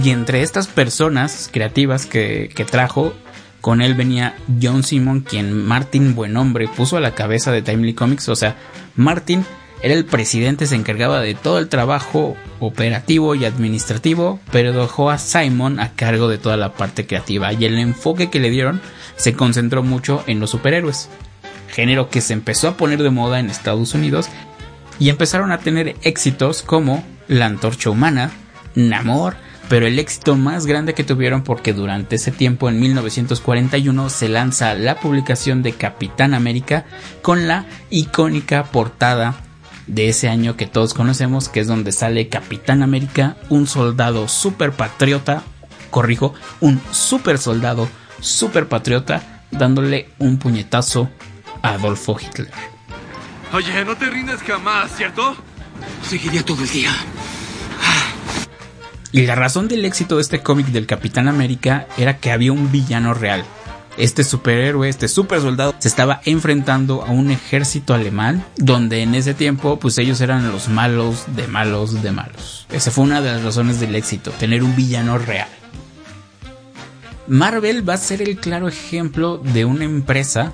Y 0.02 0.10
entre 0.10 0.40
estas 0.40 0.66
personas 0.66 1.50
creativas 1.52 2.06
que, 2.06 2.50
que 2.54 2.64
trajo, 2.64 3.12
con 3.60 3.82
él 3.82 3.94
venía 3.94 4.34
John 4.60 4.82
Simon, 4.82 5.20
quien 5.20 5.52
Martin 5.52 6.14
Buenombre 6.14 6.68
puso 6.68 6.96
a 6.96 7.00
la 7.00 7.14
cabeza 7.14 7.52
de 7.52 7.60
Timely 7.60 7.92
Comics. 7.92 8.30
O 8.30 8.36
sea, 8.36 8.56
Martin 8.96 9.44
era 9.82 9.94
el 9.94 10.04
presidente, 10.04 10.66
se 10.66 10.76
encargaba 10.76 11.20
de 11.20 11.34
todo 11.34 11.58
el 11.58 11.68
trabajo 11.68 12.36
operativo 12.60 13.34
y 13.34 13.44
administrativo, 13.44 14.38
pero 14.52 14.72
dejó 14.72 15.10
a 15.10 15.18
Simon 15.18 15.80
a 15.80 15.90
cargo 15.90 16.28
de 16.28 16.38
toda 16.38 16.56
la 16.56 16.72
parte 16.74 17.04
creativa. 17.04 17.52
Y 17.52 17.64
el 17.64 17.76
enfoque 17.78 18.30
que 18.30 18.38
le 18.38 18.50
dieron 18.50 18.80
se 19.16 19.34
concentró 19.34 19.82
mucho 19.82 20.22
en 20.28 20.38
los 20.38 20.50
superhéroes, 20.50 21.08
género 21.68 22.10
que 22.10 22.20
se 22.20 22.32
empezó 22.32 22.68
a 22.68 22.76
poner 22.76 23.02
de 23.02 23.10
moda 23.10 23.40
en 23.40 23.50
Estados 23.50 23.92
Unidos 23.94 24.28
y 25.00 25.08
empezaron 25.08 25.50
a 25.50 25.58
tener 25.58 25.96
éxitos 26.02 26.62
como 26.62 27.04
La 27.26 27.46
Antorcha 27.46 27.90
Humana, 27.90 28.30
Namor, 28.76 29.34
pero 29.68 29.88
el 29.88 29.98
éxito 29.98 30.36
más 30.36 30.66
grande 30.66 30.94
que 30.94 31.02
tuvieron 31.02 31.42
porque 31.42 31.72
durante 31.72 32.16
ese 32.16 32.30
tiempo 32.30 32.68
en 32.68 32.78
1941 32.78 34.10
se 34.10 34.28
lanza 34.28 34.74
la 34.74 35.00
publicación 35.00 35.62
de 35.62 35.72
Capitán 35.72 36.34
América 36.34 36.84
con 37.20 37.48
la 37.48 37.66
icónica 37.90 38.64
portada 38.64 39.42
de 39.92 40.08
ese 40.08 40.28
año 40.28 40.56
que 40.56 40.66
todos 40.66 40.94
conocemos, 40.94 41.50
que 41.50 41.60
es 41.60 41.66
donde 41.66 41.92
sale 41.92 42.28
Capitán 42.28 42.82
América, 42.82 43.36
un 43.50 43.66
soldado 43.66 44.26
super 44.26 44.72
patriota, 44.72 45.42
corrijo, 45.90 46.32
un 46.60 46.80
super 46.92 47.36
soldado 47.36 47.88
super 48.20 48.68
patriota, 48.68 49.44
dándole 49.50 50.08
un 50.18 50.38
puñetazo 50.38 51.10
a 51.60 51.74
Adolfo 51.74 52.16
Hitler. 52.18 52.50
Oye, 53.52 53.84
no 53.84 53.94
te 53.96 54.08
rindes 54.08 54.40
jamás, 54.42 54.96
¿cierto? 54.96 55.36
Seguiría 56.08 56.42
todo 56.42 56.62
el 56.62 56.70
día. 56.70 56.90
Y 59.12 59.26
la 59.26 59.34
razón 59.34 59.68
del 59.68 59.84
éxito 59.84 60.16
de 60.16 60.22
este 60.22 60.40
cómic 60.40 60.68
del 60.68 60.86
Capitán 60.86 61.28
América 61.28 61.86
era 61.98 62.16
que 62.16 62.32
había 62.32 62.52
un 62.52 62.72
villano 62.72 63.12
real, 63.12 63.44
este 63.96 64.24
superhéroe, 64.24 64.88
este 64.88 65.08
super 65.08 65.40
soldado, 65.40 65.74
se 65.78 65.88
estaba 65.88 66.20
enfrentando 66.24 67.02
a 67.02 67.10
un 67.10 67.30
ejército 67.30 67.94
alemán 67.94 68.44
donde 68.56 69.02
en 69.02 69.14
ese 69.14 69.34
tiempo 69.34 69.78
pues 69.78 69.98
ellos 69.98 70.20
eran 70.20 70.50
los 70.50 70.68
malos 70.68 71.24
de 71.36 71.46
malos 71.46 72.02
de 72.02 72.12
malos. 72.12 72.66
Esa 72.70 72.90
fue 72.90 73.04
una 73.04 73.20
de 73.20 73.32
las 73.32 73.42
razones 73.42 73.80
del 73.80 73.94
éxito, 73.94 74.30
tener 74.32 74.62
un 74.62 74.74
villano 74.76 75.18
real. 75.18 75.48
Marvel 77.28 77.88
va 77.88 77.94
a 77.94 77.98
ser 77.98 78.20
el 78.22 78.36
claro 78.36 78.68
ejemplo 78.68 79.38
de 79.38 79.64
una 79.64 79.84
empresa 79.84 80.52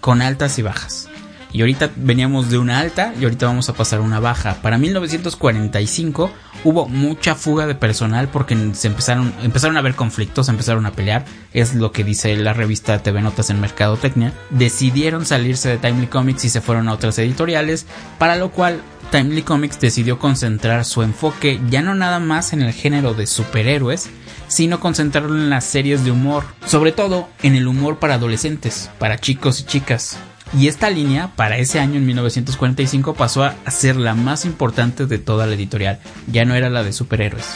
con 0.00 0.22
altas 0.22 0.58
y 0.58 0.62
bajas. 0.62 1.08
Y 1.52 1.60
ahorita 1.60 1.90
veníamos 1.96 2.50
de 2.50 2.58
una 2.58 2.80
alta 2.80 3.12
y 3.20 3.24
ahorita 3.24 3.46
vamos 3.46 3.68
a 3.68 3.74
pasar 3.74 4.00
a 4.00 4.02
una 4.02 4.20
baja. 4.20 4.56
Para 4.62 4.78
1945 4.78 6.30
hubo 6.64 6.88
mucha 6.88 7.34
fuga 7.34 7.66
de 7.66 7.74
personal 7.74 8.28
porque 8.28 8.56
se 8.74 8.88
empezaron, 8.88 9.34
empezaron 9.42 9.76
a 9.76 9.80
haber 9.80 9.94
conflictos, 9.94 10.48
empezaron 10.48 10.86
a 10.86 10.92
pelear. 10.92 11.24
Es 11.52 11.74
lo 11.74 11.92
que 11.92 12.04
dice 12.04 12.36
la 12.36 12.54
revista 12.54 13.02
TV 13.02 13.20
Notas 13.20 13.50
en 13.50 13.60
Mercadotecnia. 13.60 14.32
Decidieron 14.50 15.26
salirse 15.26 15.68
de 15.68 15.78
Timely 15.78 16.06
Comics 16.06 16.44
y 16.44 16.48
se 16.48 16.60
fueron 16.60 16.88
a 16.88 16.94
otras 16.94 17.18
editoriales, 17.18 17.86
para 18.18 18.36
lo 18.36 18.50
cual 18.50 18.80
Timely 19.10 19.42
Comics 19.42 19.78
decidió 19.78 20.18
concentrar 20.18 20.86
su 20.86 21.02
enfoque 21.02 21.60
ya 21.68 21.82
no 21.82 21.94
nada 21.94 22.18
más 22.18 22.54
en 22.54 22.62
el 22.62 22.72
género 22.72 23.12
de 23.12 23.26
superhéroes, 23.26 24.08
sino 24.48 24.80
concentrarlo 24.80 25.36
en 25.36 25.50
las 25.50 25.64
series 25.64 26.04
de 26.04 26.10
humor, 26.10 26.44
sobre 26.64 26.92
todo 26.92 27.28
en 27.42 27.54
el 27.54 27.66
humor 27.66 27.98
para 27.98 28.14
adolescentes, 28.14 28.90
para 28.98 29.18
chicos 29.18 29.60
y 29.60 29.64
chicas. 29.64 30.16
Y 30.58 30.68
esta 30.68 30.90
línea, 30.90 31.32
para 31.34 31.56
ese 31.56 31.80
año 31.80 31.96
en 31.96 32.04
1945, 32.04 33.14
pasó 33.14 33.44
a 33.44 33.54
ser 33.70 33.96
la 33.96 34.14
más 34.14 34.44
importante 34.44 35.06
de 35.06 35.18
toda 35.18 35.46
la 35.46 35.54
editorial. 35.54 35.98
Ya 36.26 36.44
no 36.44 36.54
era 36.54 36.68
la 36.68 36.82
de 36.82 36.92
superhéroes. 36.92 37.46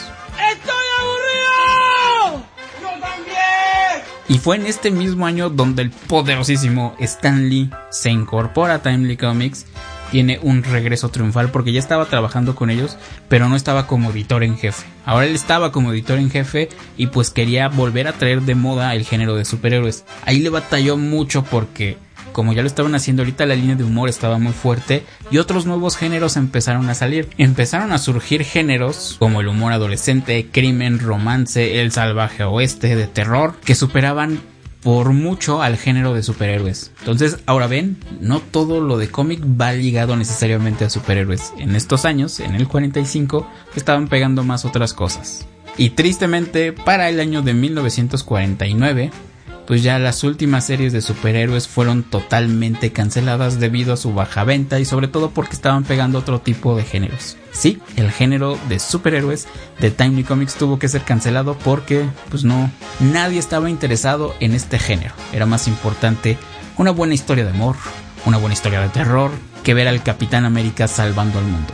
¡Estoy 0.51 0.85
aburrido! 0.99 2.43
¡Yo 2.81 2.87
también! 2.99 4.03
Y 4.27 4.39
fue 4.39 4.55
en 4.55 4.65
este 4.65 4.89
mismo 4.89 5.27
año 5.27 5.51
donde 5.51 5.83
el 5.83 5.91
poderosísimo 5.91 6.95
Stan 6.99 7.47
Lee 7.47 7.69
se 7.91 8.09
incorpora 8.09 8.75
a 8.75 8.81
Timely 8.81 9.15
Comics. 9.15 9.67
Tiene 10.09 10.39
un 10.41 10.63
regreso 10.63 11.09
triunfal 11.09 11.51
porque 11.51 11.73
ya 11.73 11.79
estaba 11.79 12.05
trabajando 12.05 12.55
con 12.55 12.71
ellos, 12.71 12.97
pero 13.27 13.47
no 13.47 13.55
estaba 13.55 13.85
como 13.85 14.09
editor 14.09 14.41
en 14.41 14.57
jefe. 14.57 14.87
Ahora 15.05 15.27
él 15.27 15.35
estaba 15.35 15.71
como 15.71 15.91
editor 15.91 16.17
en 16.17 16.31
jefe 16.31 16.69
y 16.95 17.07
pues 17.07 17.29
quería 17.29 17.67
volver 17.67 18.07
a 18.07 18.13
traer 18.13 18.41
de 18.41 18.55
moda 18.55 18.95
el 18.95 19.05
género 19.05 19.35
de 19.35 19.45
superhéroes. 19.45 20.05
Ahí 20.25 20.39
le 20.39 20.49
batalló 20.49 20.97
mucho 20.97 21.43
porque 21.43 21.97
como 22.37 22.53
ya 22.53 22.61
lo 22.61 22.67
estaban 22.67 22.93
haciendo 22.93 23.23
ahorita, 23.23 23.47
la 23.47 23.55
línea 23.55 23.75
de 23.75 23.83
humor 23.83 24.09
estaba 24.09 24.37
muy 24.37 24.53
fuerte 24.53 25.03
y 25.31 25.39
otros 25.39 25.65
nuevos 25.65 25.97
géneros 25.97 26.37
empezaron 26.37 26.87
a 26.87 26.93
salir. 26.93 27.29
Empezaron 27.39 27.91
a 27.91 27.97
surgir 27.97 28.43
géneros 28.43 29.15
como 29.17 29.41
el 29.41 29.47
humor 29.47 29.73
adolescente, 29.73 30.47
crimen, 30.51 30.99
romance, 30.99 31.81
el 31.81 31.91
salvaje 31.91 32.43
oeste, 32.43 32.95
de 32.95 33.07
terror, 33.07 33.55
que 33.65 33.73
superaban 33.73 34.39
por 34.83 35.13
mucho 35.13 35.63
al 35.63 35.77
género 35.77 36.13
de 36.13 36.21
superhéroes. 36.21 36.91
Entonces, 36.99 37.39
ahora 37.47 37.65
ven, 37.65 37.97
no 38.21 38.39
todo 38.39 38.81
lo 38.81 38.99
de 38.99 39.09
cómic 39.09 39.41
va 39.43 39.73
ligado 39.73 40.15
necesariamente 40.15 40.85
a 40.85 40.91
superhéroes. 40.91 41.53
En 41.57 41.75
estos 41.75 42.05
años, 42.05 42.39
en 42.39 42.53
el 42.53 42.67
45, 42.67 43.49
estaban 43.75 44.09
pegando 44.09 44.43
más 44.43 44.63
otras 44.63 44.93
cosas. 44.93 45.47
Y 45.75 45.89
tristemente, 45.89 46.71
para 46.71 47.09
el 47.09 47.19
año 47.19 47.41
de 47.41 47.55
1949, 47.55 49.09
pues 49.67 49.83
ya 49.83 49.99
las 49.99 50.23
últimas 50.23 50.65
series 50.65 50.93
de 50.93 51.01
superhéroes 51.01 51.67
fueron 51.67 52.03
totalmente 52.03 52.93
canceladas 52.93 53.59
debido 53.59 53.93
a 53.93 53.97
su 53.97 54.13
baja 54.13 54.45
venta 54.45 54.79
y 54.79 54.85
sobre 54.85 55.09
todo 55.09 55.31
porque 55.31 55.55
estaban 55.55 55.83
pegando 55.83 56.19
otro 56.19 56.39
tipo 56.39 56.75
de 56.77 56.85
géneros. 56.85 57.35
Sí, 57.51 57.79
el 57.97 58.09
género 58.09 58.57
de 58.69 58.79
superhéroes 58.79 59.47
de 59.79 59.91
Timely 59.91 60.23
Comics 60.23 60.55
tuvo 60.55 60.79
que 60.79 60.87
ser 60.87 61.01
cancelado 61.01 61.57
porque 61.57 62.05
pues 62.29 62.45
no, 62.45 62.71
nadie 63.01 63.39
estaba 63.39 63.69
interesado 63.69 64.33
en 64.39 64.53
este 64.53 64.79
género. 64.79 65.13
Era 65.33 65.45
más 65.45 65.67
importante 65.67 66.37
una 66.77 66.91
buena 66.91 67.13
historia 67.13 67.43
de 67.43 67.51
amor, 67.51 67.75
una 68.25 68.37
buena 68.37 68.53
historia 68.53 68.79
de 68.79 68.89
terror, 68.89 69.31
que 69.63 69.73
ver 69.73 69.89
al 69.89 70.01
Capitán 70.01 70.45
América 70.45 70.87
salvando 70.87 71.39
al 71.39 71.45
mundo. 71.45 71.73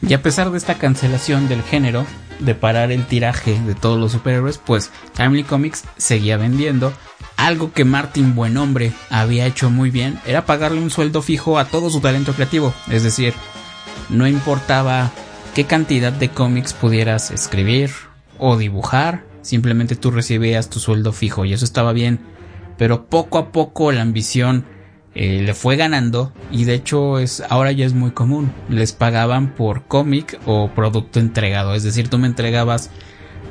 Y 0.00 0.14
a 0.14 0.22
pesar 0.22 0.50
de 0.50 0.58
esta 0.58 0.74
cancelación 0.78 1.48
del 1.48 1.62
género, 1.62 2.06
de 2.40 2.54
parar 2.54 2.92
el 2.92 3.06
tiraje 3.06 3.60
de 3.60 3.74
todos 3.74 3.98
los 3.98 4.12
superhéroes, 4.12 4.58
pues 4.58 4.90
Timely 5.16 5.44
Comics 5.44 5.84
seguía 5.96 6.36
vendiendo. 6.36 6.92
Algo 7.36 7.72
que 7.72 7.84
Martin 7.84 8.34
Buenombre 8.34 8.92
había 9.10 9.46
hecho 9.46 9.70
muy 9.70 9.90
bien 9.90 10.20
era 10.26 10.46
pagarle 10.46 10.80
un 10.80 10.90
sueldo 10.90 11.20
fijo 11.22 11.58
a 11.58 11.66
todo 11.66 11.90
su 11.90 12.00
talento 12.00 12.32
creativo. 12.32 12.72
Es 12.90 13.02
decir, 13.02 13.34
no 14.08 14.26
importaba 14.26 15.10
qué 15.54 15.64
cantidad 15.64 16.12
de 16.12 16.28
cómics 16.28 16.72
pudieras 16.72 17.30
escribir 17.30 17.90
o 18.38 18.56
dibujar, 18.56 19.24
simplemente 19.42 19.96
tú 19.96 20.10
recibías 20.10 20.70
tu 20.70 20.80
sueldo 20.80 21.12
fijo 21.12 21.44
y 21.44 21.52
eso 21.52 21.64
estaba 21.64 21.92
bien 21.92 22.34
pero 22.76 23.06
poco 23.06 23.38
a 23.38 23.52
poco 23.52 23.92
la 23.92 24.02
ambición 24.02 24.64
eh, 25.14 25.42
le 25.42 25.54
fue 25.54 25.76
ganando 25.76 26.32
y 26.50 26.64
de 26.64 26.74
hecho 26.74 27.18
es 27.18 27.42
ahora 27.48 27.72
ya 27.72 27.86
es 27.86 27.94
muy 27.94 28.10
común. 28.10 28.52
Les 28.68 28.92
pagaban 28.92 29.54
por 29.54 29.84
cómic 29.84 30.40
o 30.46 30.70
producto 30.74 31.20
entregado, 31.20 31.74
es 31.74 31.82
decir, 31.82 32.08
tú 32.08 32.18
me 32.18 32.26
entregabas 32.26 32.90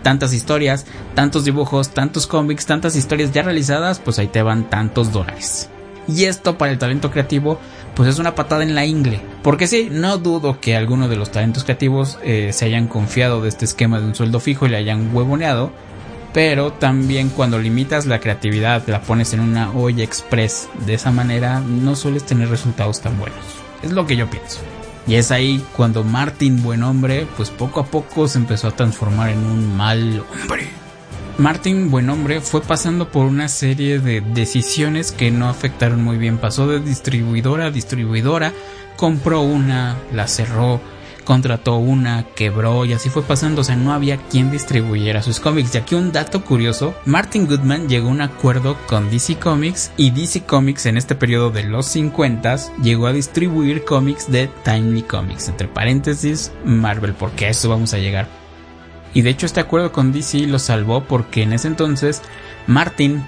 tantas 0.04 0.34
historias, 0.34 0.86
tantos 1.16 1.46
dibujos, 1.46 1.90
tantos 1.90 2.28
cómics, 2.28 2.66
tantas 2.66 2.96
historias 2.96 3.32
ya 3.32 3.42
realizadas, 3.42 4.00
pues 4.00 4.20
ahí 4.20 4.28
te 4.28 4.44
van 4.44 4.70
tantos 4.70 5.12
dólares. 5.12 5.70
Y 6.08 6.26
esto 6.26 6.58
para 6.58 6.72
el 6.72 6.78
talento 6.78 7.10
creativo, 7.10 7.58
pues 7.96 8.10
es 8.10 8.20
una 8.20 8.36
patada 8.36 8.64
en 8.64 8.76
la 8.76 8.86
ingle. 8.86 9.22
Porque 9.42 9.68
sí, 9.68 9.88
no 9.90 10.18
dudo 10.18 10.60
que 10.60 10.76
algunos 10.76 11.10
de 11.10 11.16
los 11.16 11.32
talentos 11.32 11.64
creativos 11.64 12.20
eh, 12.24 12.50
se 12.52 12.66
hayan 12.66 12.88
confiado 12.88 13.42
de 13.42 13.50
este 13.50 13.66
esquema 13.66 14.00
de 14.00 14.08
un 14.08 14.16
sueldo 14.16 14.40
fijo 14.40 14.66
y 14.66 14.70
le 14.70 14.78
hayan 14.78 15.16
huevoneado 15.16 15.72
pero 16.34 16.74
también 16.74 17.30
cuando 17.30 17.60
limitas 17.60 18.06
la 18.06 18.20
creatividad, 18.20 18.88
la 18.88 19.02
pones 19.02 19.34
en 19.34 19.40
una 19.40 19.72
olla 19.72 20.04
express, 20.04 20.68
de 20.86 20.96
esa 20.96 21.12
manera 21.12 21.60
no 21.60 21.96
sueles 21.96 22.26
tener 22.26 22.50
resultados 22.50 23.02
tan 23.02 23.18
buenos. 23.20 23.40
Es 23.84 23.92
lo 23.92 24.08
que 24.08 24.16
yo 24.16 24.30
pienso. 24.30 24.60
Y 25.06 25.16
es 25.16 25.32
ahí 25.32 25.64
cuando 25.76 26.04
Martin 26.04 26.64
Buen 26.64 26.82
Hombre, 26.82 27.28
pues 27.38 27.50
poco 27.50 27.82
a 27.82 27.86
poco 27.86 28.28
se 28.28 28.40
empezó 28.40 28.70
a 28.70 28.76
transformar 28.76 29.30
en 29.30 29.40
un 29.40 29.76
mal 29.76 30.24
hombre. 30.42 30.70
Martin 31.38 31.92
Buen 31.92 32.10
Hombre 32.10 32.42
fue 32.42 32.62
pasando 32.62 33.10
por 33.10 33.26
una 33.26 33.48
serie 33.48 34.00
de 34.00 34.22
decisiones 34.22 35.12
que 35.12 35.32
no 35.32 35.50
afectaron 35.50 36.04
muy 36.04 36.18
bien. 36.18 36.38
Pasó 36.38 36.68
de 36.68 36.80
distribuidora 36.80 37.66
a 37.66 37.72
distribuidora, 37.72 38.54
compró 38.96 39.42
una, 39.42 39.98
la 40.14 40.28
cerró, 40.28 40.80
contrató 41.24 41.76
una, 41.76 42.26
quebró 42.36 42.86
y 42.86 42.94
así 42.94 43.10
fue 43.10 43.24
pasando, 43.24 43.62
o 43.62 43.64
sea, 43.64 43.76
no 43.76 43.94
había 43.94 44.18
quien 44.18 44.52
distribuyera 44.52 45.24
sus 45.24 45.40
cómics. 45.40 45.74
Y 45.74 45.78
aquí 45.78 45.96
un 45.96 46.12
dato 46.12 46.44
curioso, 46.44 46.94
Martin 47.06 47.48
Goodman 47.48 47.88
llegó 47.88 48.10
a 48.10 48.12
un 48.12 48.22
acuerdo 48.22 48.78
con 48.88 49.10
DC 49.10 49.40
Comics 49.40 49.92
y 49.98 50.12
DC 50.12 50.44
Comics 50.44 50.86
en 50.86 50.98
este 50.98 51.16
periodo 51.16 51.50
de 51.50 51.64
los 51.64 51.86
50 51.88 52.44
llegó 52.82 53.08
a 53.08 53.14
distribuir 53.14 53.86
cómics 53.86 54.32
de 54.32 54.50
Timely 54.64 55.04
Comics, 55.04 55.48
entre 55.48 55.68
paréntesis 55.68 56.52
Marvel, 56.66 57.14
porque 57.14 57.46
a 57.46 57.50
eso 57.50 57.70
vamos 57.70 57.94
a 57.94 57.98
llegar. 57.98 58.28
Y 59.14 59.22
de 59.22 59.30
hecho 59.30 59.46
este 59.46 59.60
acuerdo 59.60 59.92
con 59.92 60.12
DC 60.12 60.48
lo 60.48 60.60
salvó 60.60 61.04
porque 61.04 61.44
en 61.44 61.54
ese 61.54 61.68
entonces 61.68 62.22
Martin 62.68 63.24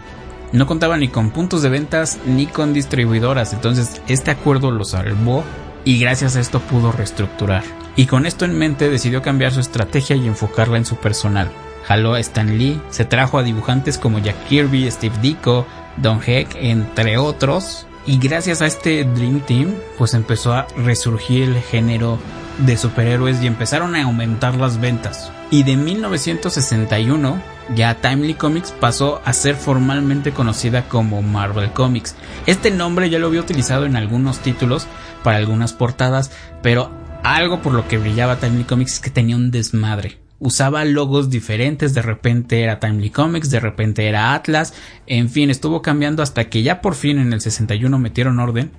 no 0.51 0.67
contaba 0.67 0.97
ni 0.97 1.07
con 1.07 1.31
puntos 1.31 1.61
de 1.61 1.69
ventas 1.69 2.17
ni 2.25 2.47
con 2.47 2.73
distribuidoras, 2.73 3.53
entonces 3.53 4.01
este 4.07 4.31
acuerdo 4.31 4.71
lo 4.71 4.83
salvó 4.83 5.43
y 5.83 5.99
gracias 5.99 6.35
a 6.35 6.39
esto 6.41 6.59
pudo 6.59 6.91
reestructurar 6.91 7.63
y 7.95 8.05
con 8.05 8.25
esto 8.25 8.45
en 8.45 8.57
mente 8.57 8.89
decidió 8.89 9.21
cambiar 9.21 9.51
su 9.51 9.59
estrategia 9.59 10.15
y 10.15 10.27
enfocarla 10.27 10.77
en 10.77 10.85
su 10.85 10.97
personal. 10.97 11.49
Jaló 11.85 12.13
a 12.13 12.19
Stan 12.19 12.57
Lee, 12.57 12.81
se 12.89 13.05
trajo 13.05 13.37
a 13.37 13.43
dibujantes 13.43 13.97
como 13.97 14.19
Jack 14.19 14.47
Kirby, 14.47 14.89
Steve 14.89 15.15
Ditko, 15.21 15.65
Don 15.97 16.19
Heck, 16.25 16.55
entre 16.55 17.17
otros, 17.17 17.85
y 18.07 18.17
gracias 18.17 18.61
a 18.61 18.65
este 18.65 19.03
Dream 19.03 19.39
Team, 19.41 19.73
pues 19.97 20.13
empezó 20.13 20.53
a 20.53 20.67
resurgir 20.77 21.43
el 21.43 21.61
género 21.61 22.19
de 22.59 22.77
superhéroes 22.77 23.41
y 23.41 23.47
empezaron 23.47 23.95
a 23.95 24.03
aumentar 24.03 24.55
las 24.55 24.79
ventas. 24.79 25.31
Y 25.49 25.63
de 25.63 25.75
1961, 25.75 27.41
ya 27.75 27.95
Timely 27.95 28.35
Comics 28.35 28.71
pasó 28.71 29.21
a 29.25 29.33
ser 29.33 29.55
formalmente 29.55 30.31
conocida 30.31 30.87
como 30.87 31.21
Marvel 31.21 31.71
Comics. 31.71 32.15
Este 32.45 32.71
nombre 32.71 33.09
ya 33.09 33.19
lo 33.19 33.27
había 33.27 33.41
utilizado 33.41 33.85
en 33.85 33.95
algunos 33.95 34.39
títulos 34.39 34.87
para 35.23 35.37
algunas 35.37 35.73
portadas, 35.73 36.31
pero 36.61 36.91
algo 37.25 37.61
por 37.61 37.73
lo 37.73 37.87
que 37.87 37.97
brillaba 37.97 38.39
Timely 38.39 38.65
Comics 38.65 38.93
es 38.93 38.99
que 38.99 39.09
tenía 39.09 39.35
un 39.35 39.49
desmadre. 39.49 40.19
Usaba 40.37 40.85
logos 40.85 41.29
diferentes, 41.31 41.93
de 41.95 42.03
repente 42.03 42.61
era 42.61 42.79
Timely 42.79 43.09
Comics, 43.09 43.49
de 43.49 43.59
repente 43.59 44.07
era 44.07 44.35
Atlas, 44.35 44.73
en 45.07 45.29
fin, 45.29 45.49
estuvo 45.49 45.81
cambiando 45.81 46.21
hasta 46.21 46.49
que 46.49 46.61
ya 46.61 46.81
por 46.81 46.93
fin 46.93 47.17
en 47.17 47.33
el 47.33 47.41
61 47.41 47.97
metieron 47.97 48.39
orden 48.39 48.71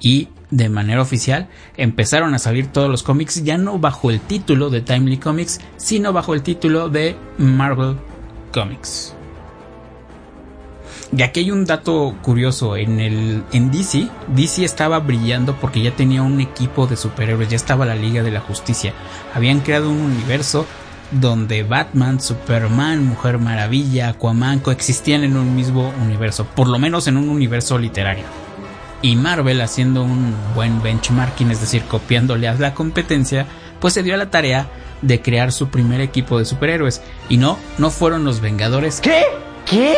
y 0.00 0.28
de 0.50 0.68
manera 0.68 1.00
oficial 1.00 1.48
empezaron 1.76 2.34
a 2.34 2.38
salir 2.38 2.66
todos 2.66 2.90
los 2.90 3.02
cómics 3.02 3.42
ya 3.44 3.58
no 3.58 3.78
bajo 3.78 4.10
el 4.10 4.20
título 4.20 4.70
de 4.70 4.82
Timely 4.82 5.16
Comics, 5.16 5.60
sino 5.76 6.12
bajo 6.12 6.34
el 6.34 6.42
título 6.42 6.90
de 6.90 7.16
Marvel 7.38 7.96
Comics. 8.52 9.14
Y 11.16 11.22
aquí 11.22 11.40
hay 11.40 11.50
un 11.50 11.64
dato 11.64 12.14
curioso, 12.20 12.76
en 12.76 13.00
el 13.00 13.42
en 13.52 13.70
DC, 13.70 14.08
DC 14.28 14.64
estaba 14.64 14.98
brillando 14.98 15.56
porque 15.56 15.80
ya 15.80 15.96
tenía 15.96 16.22
un 16.22 16.40
equipo 16.40 16.86
de 16.86 16.96
superhéroes, 16.96 17.48
ya 17.48 17.56
estaba 17.56 17.86
la 17.86 17.94
Liga 17.94 18.22
de 18.22 18.30
la 18.30 18.40
Justicia. 18.40 18.92
Habían 19.34 19.60
creado 19.60 19.88
un 19.88 20.00
universo 20.00 20.66
donde 21.10 21.62
Batman, 21.62 22.20
Superman, 22.20 23.06
Mujer 23.06 23.38
Maravilla, 23.38 24.10
Aquaman 24.10 24.60
coexistían 24.60 25.24
en 25.24 25.38
un 25.38 25.56
mismo 25.56 25.94
universo, 26.02 26.44
por 26.44 26.68
lo 26.68 26.78
menos 26.78 27.06
en 27.06 27.16
un 27.16 27.30
universo 27.30 27.78
literario. 27.78 28.24
Y 29.00 29.16
Marvel 29.16 29.62
haciendo 29.62 30.02
un 30.02 30.34
buen 30.54 30.82
benchmarking, 30.82 31.50
es 31.50 31.60
decir, 31.60 31.84
copiándole 31.84 32.48
a 32.48 32.54
la 32.54 32.74
competencia, 32.74 33.46
pues 33.80 33.94
se 33.94 34.02
dio 34.02 34.12
a 34.12 34.18
la 34.18 34.30
tarea 34.30 34.68
de 35.00 35.22
crear 35.22 35.52
su 35.52 35.68
primer 35.68 36.02
equipo 36.02 36.38
de 36.38 36.44
superhéroes. 36.44 37.00
Y 37.30 37.38
no, 37.38 37.58
no 37.78 37.90
fueron 37.90 38.24
los 38.24 38.40
Vengadores. 38.40 39.00
¿Qué? 39.00 39.22
¿Qué? 39.64 39.94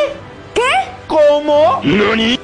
¿Cómo? 1.41 1.81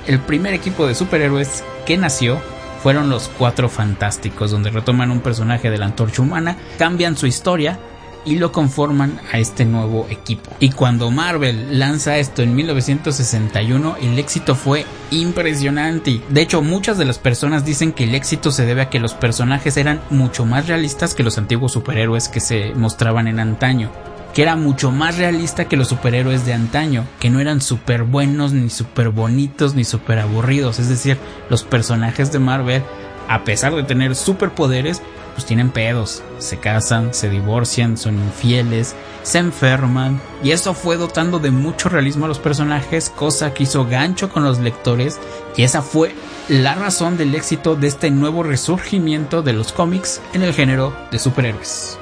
El 0.07 0.21
primer 0.21 0.55
equipo 0.55 0.87
de 0.87 0.95
superhéroes 0.95 1.63
que 1.85 1.99
nació 1.99 2.41
fueron 2.83 3.11
los 3.11 3.29
Cuatro 3.29 3.69
Fantásticos, 3.69 4.51
donde 4.51 4.71
retoman 4.71 5.11
un 5.11 5.21
personaje 5.21 5.71
de 5.71 5.77
la 5.77 5.87
antorcha 5.87 6.23
humana, 6.23 6.57
cambian 6.79 7.17
su 7.17 7.27
historia 7.27 7.79
y 8.25 8.37
lo 8.37 8.53
conforman 8.53 9.21
a 9.33 9.39
este 9.39 9.67
nuevo 9.67 10.07
equipo. 10.09 10.51
Y 10.61 10.71
cuando 10.71 11.11
Marvel 11.11 11.79
lanza 11.79 12.17
esto 12.17 12.43
en 12.43 12.55
1961, 12.55 13.97
el 14.01 14.19
éxito 14.19 14.55
fue 14.55 14.87
impresionante. 15.11 16.23
De 16.31 16.41
hecho, 16.41 16.63
muchas 16.63 16.97
de 16.97 17.05
las 17.05 17.19
personas 17.19 17.67
dicen 17.67 17.93
que 17.93 18.05
el 18.05 18.15
éxito 18.15 18.51
se 18.51 18.65
debe 18.65 18.83
a 18.83 18.89
que 18.89 18.99
los 18.99 19.13
personajes 19.13 19.77
eran 19.77 20.01
mucho 20.09 20.47
más 20.47 20.69
realistas 20.69 21.15
que 21.15 21.23
los 21.23 21.37
antiguos 21.37 21.73
superhéroes 21.73 22.29
que 22.29 22.41
se 22.41 22.73
mostraban 22.75 23.29
en 23.29 23.41
antaño 23.41 23.91
que 24.37 24.42
era 24.42 24.55
mucho 24.55 24.90
más 24.90 25.16
realista 25.16 25.64
que 25.64 25.79
los 25.79 25.88
superhéroes 25.88 26.44
de 26.44 26.53
antaño, 26.53 27.07
que 27.20 27.31
no 27.31 27.40
eran 27.40 27.62
súper 27.62 28.03
buenos, 28.03 28.53
ni 28.53 28.68
súper 28.68 29.09
bonitos, 29.09 29.75
ni 29.75 29.83
súper 29.83 30.18
aburridos. 30.18 30.79
Es 30.79 30.90
decir, 30.90 31.16
los 31.49 31.64
personajes 31.64 32.31
de 32.33 32.38
Marvel, 32.38 32.83
a 33.29 33.44
pesar 33.44 33.75
de 33.75 33.83
tener 33.83 34.14
superpoderes, 34.14 35.01
pues 35.33 35.46
tienen 35.46 35.70
pedos, 35.70 36.22
se 36.37 36.59
casan, 36.59 37.14
se 37.14 37.31
divorcian, 37.31 37.96
son 37.96 38.16
infieles, 38.16 38.94
se 39.22 39.38
enferman, 39.38 40.20
y 40.44 40.51
eso 40.51 40.75
fue 40.75 40.99
dotando 40.99 41.38
de 41.38 41.51
mucho 41.51 41.88
realismo 41.88 42.27
a 42.27 42.29
los 42.29 42.38
personajes, 42.38 43.09
cosa 43.09 43.55
que 43.55 43.62
hizo 43.62 43.87
gancho 43.87 44.29
con 44.29 44.44
los 44.44 44.59
lectores, 44.59 45.18
y 45.57 45.62
esa 45.62 45.81
fue 45.81 46.14
la 46.51 46.75
razón 46.75 47.16
del 47.16 47.35
éxito 47.35 47.75
de 47.75 47.87
este 47.87 48.11
nuevo 48.11 48.42
resurgimiento 48.42 49.40
de 49.40 49.55
los 49.55 49.72
cómics 49.72 50.20
en 50.35 50.42
el 50.42 50.53
género 50.53 50.94
de 51.11 51.18
superhéroes 51.18 51.99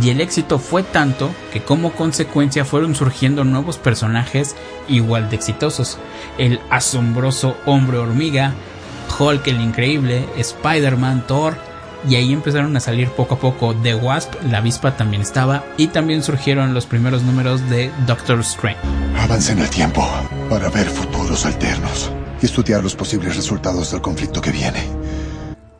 y 0.00 0.10
el 0.10 0.20
éxito 0.20 0.58
fue 0.58 0.82
tanto 0.82 1.30
que 1.52 1.62
como 1.62 1.92
consecuencia 1.92 2.64
fueron 2.64 2.94
surgiendo 2.94 3.44
nuevos 3.44 3.78
personajes 3.78 4.56
igual 4.88 5.30
de 5.30 5.36
exitosos. 5.36 5.98
El 6.38 6.60
asombroso 6.70 7.56
hombre 7.66 7.98
hormiga, 7.98 8.54
Hulk 9.18 9.46
el 9.46 9.60
increíble, 9.60 10.26
Spider-Man, 10.36 11.26
Thor, 11.26 11.56
y 12.08 12.16
ahí 12.16 12.32
empezaron 12.32 12.76
a 12.76 12.80
salir 12.80 13.08
poco 13.10 13.34
a 13.34 13.38
poco 13.38 13.74
The 13.74 13.94
Wasp, 13.94 14.34
la 14.50 14.58
avispa 14.58 14.96
también 14.96 15.22
estaba, 15.22 15.64
y 15.76 15.88
también 15.88 16.22
surgieron 16.22 16.74
los 16.74 16.86
primeros 16.86 17.22
números 17.22 17.68
de 17.70 17.90
Doctor 18.06 18.40
Strange. 18.40 18.78
Avance 19.18 19.52
en 19.52 19.60
el 19.60 19.70
tiempo 19.70 20.06
para 20.50 20.68
ver 20.68 20.86
futuros 20.86 21.46
alternos 21.46 22.10
y 22.42 22.46
estudiar 22.46 22.82
los 22.82 22.94
posibles 22.94 23.36
resultados 23.36 23.92
del 23.92 24.02
conflicto 24.02 24.40
que 24.40 24.50
viene. 24.50 25.03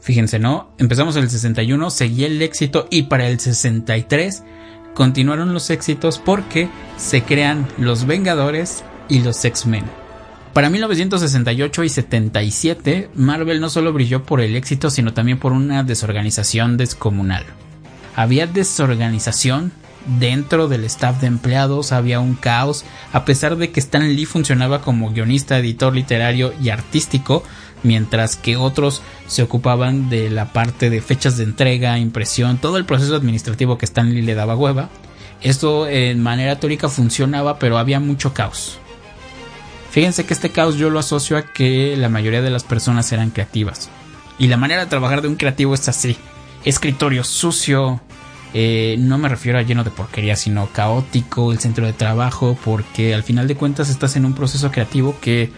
Fíjense, 0.05 0.39
¿no? 0.39 0.69
Empezamos 0.77 1.17
el 1.17 1.31
61, 1.31 1.89
seguía 1.89 2.27
el 2.27 2.43
éxito 2.43 2.89
y 2.91 3.05
para 3.05 3.27
el 3.27 3.41
63 3.41 4.43
continuaron 4.93 5.55
los 5.55 5.71
éxitos 5.71 6.19
porque 6.19 6.69
se 6.99 7.23
crean 7.23 7.67
los 7.79 8.05
Vengadores 8.05 8.85
y 9.09 9.21
los 9.21 9.43
X-Men. 9.43 9.85
Para 10.53 10.69
1968 10.69 11.85
y 11.85 11.89
77, 11.89 13.11
Marvel 13.15 13.63
no 13.63 13.71
solo 13.71 13.95
brilló 13.95 14.25
por 14.25 14.43
el 14.43 14.57
éxito, 14.57 14.91
sino 14.91 15.15
también 15.15 15.39
por 15.39 15.53
una 15.53 15.83
desorganización 15.85 16.77
descomunal. 16.77 17.47
Había 18.15 18.47
desorganización 18.47 19.73
dentro 20.21 20.69
del 20.69 20.85
staff 20.85 21.19
de 21.23 21.29
empleados, 21.29 21.93
había 21.93 22.21
un 22.21 22.35
caos, 22.35 22.85
a 23.15 23.25
pesar 23.25 23.57
de 23.57 23.71
que 23.71 23.81
Stan 23.81 24.15
Lee 24.15 24.27
funcionaba 24.27 24.83
como 24.83 25.11
guionista, 25.13 25.59
editor 25.59 25.95
literario 25.95 26.53
y 26.63 26.69
artístico, 26.69 27.43
mientras 27.85 28.35
que 28.35 28.57
otros 28.57 29.03
se 29.29 29.45
ocupaban 29.45 30.11
de 30.11 30.29
la 30.31 30.53
parte 30.53 30.91
de 30.91 31.01
fechas 31.01 31.37
de 31.37 31.45
entrega, 31.45 31.99
impresión, 31.99 32.59
todo 32.59 32.77
el 32.77 32.85
proceso 32.85 33.15
administrativo 33.15 33.79
que 33.79 33.85
Stanley 33.85 34.23
le 34.23 34.35
daba 34.35 34.57
hueva. 34.57 34.89
Esto 35.41 35.87
en 35.87 36.21
manera 36.21 36.59
teórica 36.59 36.89
funcionaba, 36.89 37.61
pero 37.61 37.79
había 37.79 38.01
mucho 38.01 38.35
caos. 38.35 38.79
Fíjense 39.91 40.27
que 40.27 40.35
este 40.35 40.51
caos 40.51 40.75
yo 40.77 40.91
lo 40.91 40.99
asocio 40.99 41.37
a 41.37 41.43
que 41.43 41.97
la 41.97 42.09
mayoría 42.09 42.43
de 42.43 42.51
las 42.51 42.65
personas 42.65 43.13
eran 43.13 43.31
creativas. 43.31 43.91
Y 44.39 44.49
la 44.49 44.57
manera 44.57 44.81
de 44.81 44.91
trabajar 44.91 45.23
de 45.23 45.29
un 45.29 45.37
creativo 45.37 45.75
es 45.75 45.89
así. 45.89 46.17
Escritorio 46.65 47.23
sucio, 47.23 48.01
Eh, 48.57 48.95
no 49.01 49.19
me 49.19 49.29
refiero 49.29 49.59
a 49.59 49.63
lleno 49.63 49.83
de 49.83 49.91
porquería, 49.91 50.37
sino 50.37 50.69
caótico, 50.69 51.51
el 51.51 51.59
centro 51.59 51.87
de 51.87 51.93
trabajo, 51.93 52.57
porque 52.65 53.13
al 53.13 53.25
final 53.25 53.49
de 53.49 53.57
cuentas 53.57 53.91
estás 53.91 54.15
en 54.15 54.25
un 54.25 54.33
proceso 54.35 54.71
creativo 54.71 55.17
que 55.21 55.51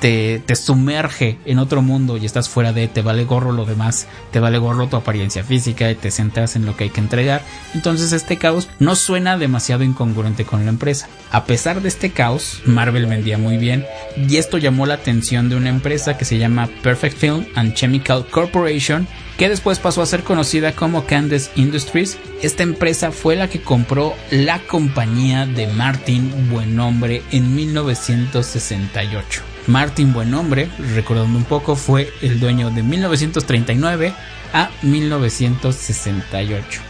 te, 0.00 0.42
sumerge 0.54 1.38
en 1.44 1.58
otro 1.58 1.82
mundo 1.82 2.16
y 2.16 2.26
estás 2.26 2.48
fuera 2.48 2.72
de, 2.72 2.88
te 2.88 3.02
vale 3.02 3.24
gorro 3.24 3.52
lo 3.52 3.64
demás, 3.64 4.06
te 4.30 4.40
vale 4.40 4.58
gorro 4.58 4.88
tu 4.88 4.96
apariencia 4.96 5.44
física 5.44 5.90
y 5.90 5.94
te 5.94 6.10
centras 6.10 6.56
en 6.56 6.66
lo 6.66 6.76
que 6.76 6.84
hay 6.84 6.90
que 6.90 7.00
entregar. 7.00 7.42
Entonces 7.74 8.12
este 8.12 8.36
caos 8.36 8.68
no 8.78 8.96
suena 8.96 9.38
demasiado 9.38 9.84
incongruente 9.84 10.44
con 10.44 10.64
la 10.64 10.70
empresa. 10.70 11.08
A 11.30 11.44
pesar 11.44 11.82
de 11.82 11.88
este 11.88 12.10
caos, 12.10 12.62
Marvel 12.64 13.06
vendía 13.06 13.38
muy 13.38 13.56
bien 13.56 13.86
y 14.16 14.36
esto 14.36 14.58
llamó 14.58 14.86
la 14.86 14.94
atención 14.94 15.48
de 15.48 15.56
una 15.56 15.68
empresa 15.68 16.16
que 16.16 16.24
se 16.24 16.38
llama 16.38 16.68
Perfect 16.82 17.18
Film 17.18 17.46
and 17.54 17.74
Chemical 17.74 18.26
Corporation 18.30 19.06
que 19.38 19.48
después 19.48 19.78
pasó 19.78 20.02
a 20.02 20.06
ser 20.06 20.24
conocida 20.24 20.72
como 20.72 21.06
Candace 21.06 21.50
Industries. 21.54 22.18
Esta 22.42 22.64
empresa 22.64 23.12
fue 23.12 23.36
la 23.36 23.48
que 23.48 23.62
compró 23.62 24.14
la 24.32 24.58
compañía 24.66 25.46
de 25.46 25.68
Martin 25.68 26.50
Buenombre 26.50 27.22
en 27.30 27.54
1968. 27.54 29.47
Martin 29.68 30.12
Buenombre, 30.14 30.68
recordando 30.94 31.38
un 31.38 31.44
poco, 31.44 31.76
fue 31.76 32.10
el 32.22 32.40
dueño 32.40 32.70
de 32.70 32.82
1939 32.82 34.14
a 34.52 34.70
1968. 34.82 36.80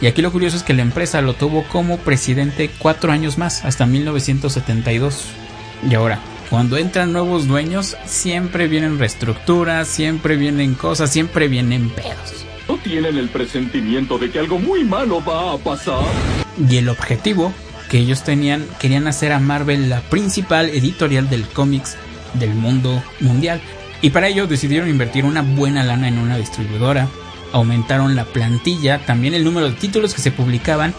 Y 0.00 0.06
aquí 0.06 0.22
lo 0.22 0.32
curioso 0.32 0.56
es 0.56 0.62
que 0.62 0.72
la 0.72 0.82
empresa 0.82 1.20
lo 1.20 1.34
tuvo 1.34 1.64
como 1.64 1.98
presidente 1.98 2.70
cuatro 2.78 3.12
años 3.12 3.36
más, 3.36 3.64
hasta 3.64 3.84
1972. 3.84 5.26
Y 5.88 5.94
ahora, 5.94 6.18
cuando 6.48 6.78
entran 6.78 7.12
nuevos 7.12 7.46
dueños, 7.46 7.96
siempre 8.06 8.68
vienen 8.68 8.98
reestructuras, 8.98 9.86
siempre 9.86 10.36
vienen 10.36 10.74
cosas, 10.74 11.10
siempre 11.10 11.48
vienen 11.48 11.90
pedos. 11.90 12.46
¿No 12.66 12.78
tienen 12.78 13.18
el 13.18 13.28
presentimiento 13.28 14.18
de 14.18 14.30
que 14.30 14.38
algo 14.38 14.58
muy 14.58 14.82
malo 14.82 15.22
va 15.22 15.52
a 15.52 15.58
pasar? 15.58 16.04
Y 16.70 16.76
el 16.76 16.88
objetivo 16.88 17.52
que 17.88 17.98
ellos 17.98 18.22
tenían, 18.22 18.66
querían 18.78 19.06
hacer 19.06 19.32
a 19.32 19.38
Marvel 19.38 19.88
la 19.88 20.00
principal 20.02 20.68
editorial 20.70 21.28
del 21.28 21.46
cómics 21.48 21.96
del 22.34 22.54
mundo 22.54 23.02
mundial. 23.20 23.60
Y 24.02 24.10
para 24.10 24.28
ello 24.28 24.46
decidieron 24.46 24.88
invertir 24.88 25.24
una 25.24 25.42
buena 25.42 25.82
lana 25.82 26.08
en 26.08 26.18
una 26.18 26.36
distribuidora, 26.36 27.08
aumentaron 27.52 28.14
la 28.14 28.24
plantilla, 28.24 28.98
también 29.06 29.34
el 29.34 29.44
número 29.44 29.68
de 29.68 29.76
títulos 29.76 30.14
que 30.14 30.20
se 30.20 30.30
publicaban 30.30 30.94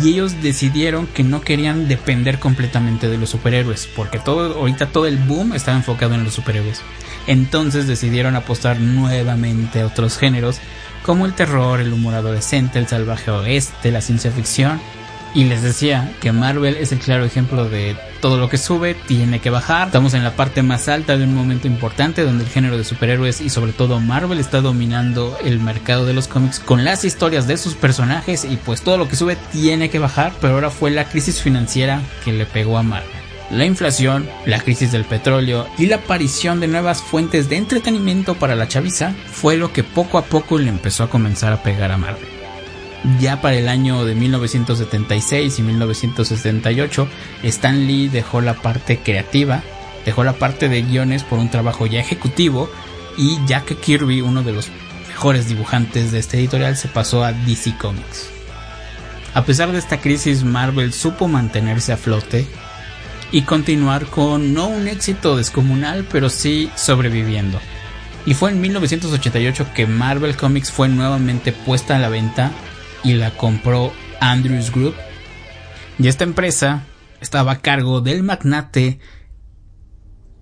y 0.00 0.10
ellos 0.10 0.42
decidieron 0.42 1.06
que 1.06 1.22
no 1.22 1.42
querían 1.42 1.86
depender 1.86 2.38
completamente 2.38 3.08
de 3.08 3.18
los 3.18 3.30
superhéroes, 3.30 3.88
porque 3.94 4.18
todo 4.18 4.58
ahorita 4.58 4.86
todo 4.86 5.06
el 5.06 5.18
boom 5.18 5.54
estaba 5.54 5.76
enfocado 5.76 6.14
en 6.14 6.24
los 6.24 6.34
superhéroes. 6.34 6.80
Entonces 7.26 7.86
decidieron 7.86 8.34
apostar 8.36 8.80
nuevamente 8.80 9.80
a 9.80 9.86
otros 9.86 10.18
géneros 10.18 10.58
como 11.02 11.26
el 11.26 11.34
terror, 11.34 11.80
el 11.80 11.92
humor 11.92 12.14
adolescente, 12.14 12.78
el 12.78 12.88
salvaje 12.88 13.30
oeste, 13.30 13.90
la 13.90 14.00
ciencia 14.00 14.30
ficción. 14.30 14.80
Y 15.34 15.44
les 15.44 15.62
decía 15.62 16.12
que 16.20 16.30
Marvel 16.30 16.76
es 16.76 16.92
el 16.92 16.98
claro 16.98 17.24
ejemplo 17.24 17.66
de 17.66 17.96
todo 18.20 18.36
lo 18.36 18.50
que 18.50 18.58
sube 18.58 18.94
tiene 18.94 19.40
que 19.40 19.48
bajar. 19.48 19.86
Estamos 19.86 20.12
en 20.12 20.24
la 20.24 20.36
parte 20.36 20.62
más 20.62 20.88
alta 20.88 21.16
de 21.16 21.24
un 21.24 21.34
momento 21.34 21.66
importante 21.66 22.22
donde 22.22 22.44
el 22.44 22.50
género 22.50 22.76
de 22.76 22.84
superhéroes 22.84 23.40
y 23.40 23.48
sobre 23.48 23.72
todo 23.72 23.98
Marvel 23.98 24.38
está 24.38 24.60
dominando 24.60 25.38
el 25.42 25.58
mercado 25.58 26.04
de 26.04 26.12
los 26.12 26.28
cómics 26.28 26.60
con 26.60 26.84
las 26.84 27.04
historias 27.04 27.46
de 27.46 27.56
sus 27.56 27.74
personajes 27.74 28.44
y 28.44 28.56
pues 28.56 28.82
todo 28.82 28.98
lo 28.98 29.08
que 29.08 29.16
sube 29.16 29.36
tiene 29.52 29.88
que 29.88 29.98
bajar, 29.98 30.34
pero 30.38 30.54
ahora 30.54 30.70
fue 30.70 30.90
la 30.90 31.08
crisis 31.08 31.40
financiera 31.40 32.02
que 32.24 32.32
le 32.32 32.44
pegó 32.44 32.76
a 32.76 32.82
Marvel. 32.82 33.08
La 33.50 33.64
inflación, 33.64 34.28
la 34.44 34.60
crisis 34.60 34.92
del 34.92 35.04
petróleo 35.04 35.66
y 35.78 35.86
la 35.86 35.96
aparición 35.96 36.60
de 36.60 36.68
nuevas 36.68 37.02
fuentes 37.02 37.48
de 37.48 37.56
entretenimiento 37.56 38.34
para 38.34 38.54
la 38.54 38.68
chaviza 38.68 39.14
fue 39.30 39.56
lo 39.56 39.72
que 39.72 39.82
poco 39.82 40.18
a 40.18 40.24
poco 40.24 40.58
le 40.58 40.68
empezó 40.68 41.04
a 41.04 41.10
comenzar 41.10 41.52
a 41.54 41.62
pegar 41.62 41.90
a 41.90 41.98
Marvel 41.98 42.41
ya 43.20 43.40
para 43.40 43.56
el 43.56 43.68
año 43.68 44.04
de 44.04 44.14
1976 44.14 45.58
y 45.58 45.62
1978, 45.62 47.08
Stan 47.42 47.86
Lee 47.86 48.08
dejó 48.08 48.40
la 48.40 48.54
parte 48.54 48.98
creativa, 48.98 49.62
dejó 50.04 50.24
la 50.24 50.34
parte 50.34 50.68
de 50.68 50.82
guiones 50.82 51.24
por 51.24 51.38
un 51.38 51.50
trabajo 51.50 51.86
ya 51.86 52.00
ejecutivo 52.00 52.70
y 53.16 53.38
Jack 53.46 53.78
Kirby, 53.80 54.20
uno 54.20 54.42
de 54.42 54.52
los 54.52 54.68
mejores 55.08 55.48
dibujantes 55.48 56.12
de 56.12 56.18
este 56.18 56.38
editorial, 56.38 56.76
se 56.76 56.88
pasó 56.88 57.24
a 57.24 57.32
DC 57.32 57.76
Comics. 57.78 58.28
A 59.34 59.44
pesar 59.44 59.72
de 59.72 59.78
esta 59.78 60.00
crisis, 60.00 60.44
Marvel 60.44 60.92
supo 60.92 61.26
mantenerse 61.26 61.92
a 61.92 61.96
flote 61.96 62.46
y 63.30 63.42
continuar 63.42 64.06
con 64.06 64.52
no 64.52 64.66
un 64.66 64.88
éxito 64.88 65.36
descomunal, 65.36 66.06
pero 66.10 66.28
sí 66.28 66.70
sobreviviendo. 66.76 67.58
Y 68.26 68.34
fue 68.34 68.50
en 68.50 68.60
1988 68.60 69.68
que 69.74 69.86
Marvel 69.86 70.36
Comics 70.36 70.70
fue 70.70 70.88
nuevamente 70.88 71.50
puesta 71.52 71.96
a 71.96 71.98
la 71.98 72.08
venta 72.08 72.52
y 73.04 73.14
la 73.14 73.30
compró 73.36 73.92
Andrews 74.20 74.70
Group. 74.70 74.94
Y 75.98 76.08
esta 76.08 76.24
empresa 76.24 76.84
estaba 77.20 77.52
a 77.52 77.60
cargo 77.60 78.00
del 78.00 78.22
magnate 78.22 78.98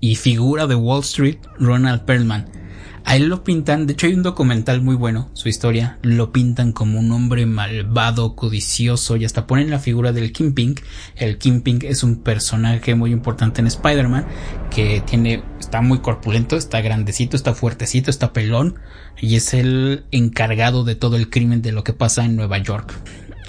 y 0.00 0.16
figura 0.16 0.66
de 0.66 0.74
Wall 0.74 1.00
Street, 1.00 1.38
Ronald 1.58 2.02
Perlman. 2.04 2.59
A 3.04 3.16
él 3.16 3.26
lo 3.28 3.42
pintan, 3.42 3.86
de 3.86 3.94
hecho 3.94 4.06
hay 4.06 4.14
un 4.14 4.22
documental 4.22 4.82
muy 4.82 4.94
bueno, 4.94 5.30
su 5.32 5.48
historia, 5.48 5.98
lo 6.02 6.32
pintan 6.32 6.72
como 6.72 6.98
un 6.98 7.10
hombre 7.12 7.46
malvado, 7.46 8.36
codicioso 8.36 9.16
y 9.16 9.24
hasta 9.24 9.46
ponen 9.46 9.70
la 9.70 9.78
figura 9.78 10.12
del 10.12 10.32
Kingpin. 10.32 10.76
El 11.16 11.38
Kingpin 11.38 11.80
es 11.82 12.02
un 12.02 12.16
personaje 12.16 12.94
muy 12.94 13.10
importante 13.10 13.60
en 13.60 13.66
Spider-Man 13.66 14.26
que 14.70 15.02
tiene, 15.04 15.42
está 15.58 15.80
muy 15.80 15.98
corpulento, 16.00 16.56
está 16.56 16.80
grandecito, 16.80 17.36
está 17.36 17.54
fuertecito, 17.54 18.10
está 18.10 18.32
pelón 18.32 18.76
y 19.20 19.36
es 19.36 19.54
el 19.54 20.04
encargado 20.10 20.84
de 20.84 20.94
todo 20.94 21.16
el 21.16 21.30
crimen 21.30 21.62
de 21.62 21.72
lo 21.72 21.84
que 21.84 21.92
pasa 21.92 22.24
en 22.24 22.36
Nueva 22.36 22.58
York. 22.58 22.94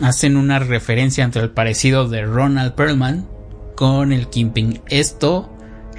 Hacen 0.01 0.37
una 0.37 0.59
referencia 0.59 1.23
entre 1.23 1.43
el 1.43 1.51
parecido 1.51 2.07
de 2.07 2.23
Ronald 2.23 2.73
Perlman 2.73 3.27
con 3.75 4.11
el 4.11 4.27
Kingpin. 4.27 4.81
Esto 4.89 5.50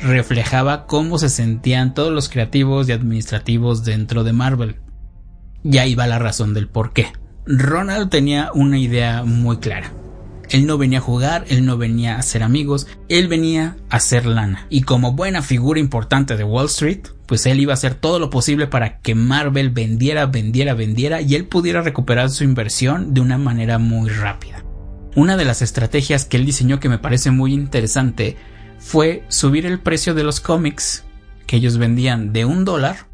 reflejaba 0.03 0.87
cómo 0.87 1.19
se 1.19 1.29
sentían 1.29 1.95
todos 1.95 2.12
los 2.12 2.29
creativos 2.29 2.88
y 2.88 2.93
administrativos 2.93 3.85
dentro 3.85 4.25
de 4.25 4.33
Marvel. 4.33 4.77
Y 5.65 5.79
ahí 5.79 5.95
va 5.95 6.07
la 6.07 6.19
razón 6.19 6.55
del 6.55 6.69
por 6.69 6.93
qué. 6.93 7.07
Ronald 7.47 8.11
tenía 8.11 8.51
una 8.55 8.79
idea 8.79 9.25
muy 9.25 9.59
clara. 9.59 9.93
Él 10.51 10.67
no 10.67 10.77
venía 10.77 10.99
a 10.99 11.03
jugar, 11.03 11.47
él 11.49 11.65
no 11.65 11.79
venía 11.79 12.17
a 12.17 12.23
ser 12.23 12.43
amigos, 12.43 12.87
él 13.09 13.27
venía 13.27 13.77
a 13.88 13.97
hacer 13.97 14.27
lana. 14.27 14.67
Y 14.69 14.83
como 14.83 15.12
buena 15.12 15.41
figura 15.41 15.81
importante 15.81 16.37
de 16.37 16.45
Wall 16.45 16.67
Street, 16.67 17.07
pues 17.27 17.47
él 17.47 17.61
iba 17.61 17.73
a 17.73 17.75
hacer 17.75 17.95
todo 17.95 18.19
lo 18.19 18.29
posible 18.29 18.67
para 18.67 18.99
que 18.99 19.15
Marvel 19.15 19.71
vendiera, 19.71 20.27
vendiera, 20.27 20.75
vendiera 20.75 21.23
y 21.23 21.37
él 21.37 21.47
pudiera 21.47 21.81
recuperar 21.81 22.29
su 22.29 22.45
inversión 22.45 23.15
de 23.15 23.23
una 23.23 23.38
manera 23.38 23.79
muy 23.79 24.11
rápida. 24.11 24.62
Una 25.15 25.37
de 25.37 25.47
las 25.47 25.62
estrategias 25.62 26.27
que 26.27 26.37
él 26.37 26.45
diseñó 26.45 26.81
que 26.81 26.88
me 26.91 26.99
parece 26.99 27.31
muy 27.31 27.55
interesante 27.55 28.37
fue 28.83 29.25
subir 29.29 29.64
el 29.64 29.79
precio 29.79 30.12
de 30.12 30.25
los 30.25 30.40
cómics 30.40 31.05
que 31.47 31.57
ellos 31.57 31.79
vendían 31.79 32.33
de 32.33 32.45
un 32.45 32.64
dólar, 32.64 33.07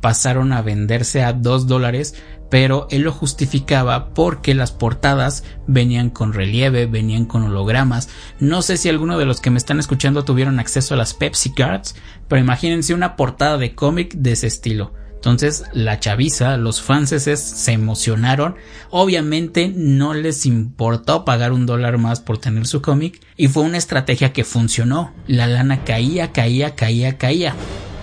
pasaron 0.00 0.52
a 0.52 0.62
venderse 0.62 1.22
a 1.22 1.32
dos 1.32 1.66
dólares, 1.66 2.14
pero 2.50 2.86
él 2.90 3.02
lo 3.02 3.12
justificaba 3.12 4.10
porque 4.14 4.54
las 4.54 4.72
portadas 4.72 5.42
venían 5.66 6.10
con 6.10 6.32
relieve, 6.32 6.86
venían 6.86 7.24
con 7.24 7.42
hologramas. 7.42 8.08
No 8.38 8.62
sé 8.62 8.76
si 8.76 8.88
alguno 8.88 9.18
de 9.18 9.24
los 9.24 9.40
que 9.40 9.50
me 9.50 9.58
están 9.58 9.80
escuchando 9.80 10.24
tuvieron 10.24 10.60
acceso 10.60 10.94
a 10.94 10.96
las 10.96 11.14
Pepsi 11.14 11.52
Cards, 11.54 11.96
pero 12.28 12.40
imagínense 12.40 12.94
una 12.94 13.16
portada 13.16 13.58
de 13.58 13.74
cómic 13.74 14.14
de 14.14 14.32
ese 14.32 14.46
estilo 14.46 14.92
entonces 15.26 15.64
la 15.72 15.98
chaviza, 15.98 16.56
los 16.56 16.80
franceses 16.80 17.40
se 17.40 17.72
emocionaron. 17.72 18.54
Obviamente 18.90 19.72
no 19.74 20.14
les 20.14 20.46
importó 20.46 21.24
pagar 21.24 21.50
un 21.50 21.66
dólar 21.66 21.98
más 21.98 22.20
por 22.20 22.38
tener 22.38 22.64
su 22.68 22.80
cómic 22.80 23.20
y 23.36 23.48
fue 23.48 23.64
una 23.64 23.76
estrategia 23.76 24.32
que 24.32 24.44
funcionó. 24.44 25.12
La 25.26 25.48
lana 25.48 25.82
caía, 25.82 26.30
caía, 26.30 26.76
caía, 26.76 27.18
caía. 27.18 27.56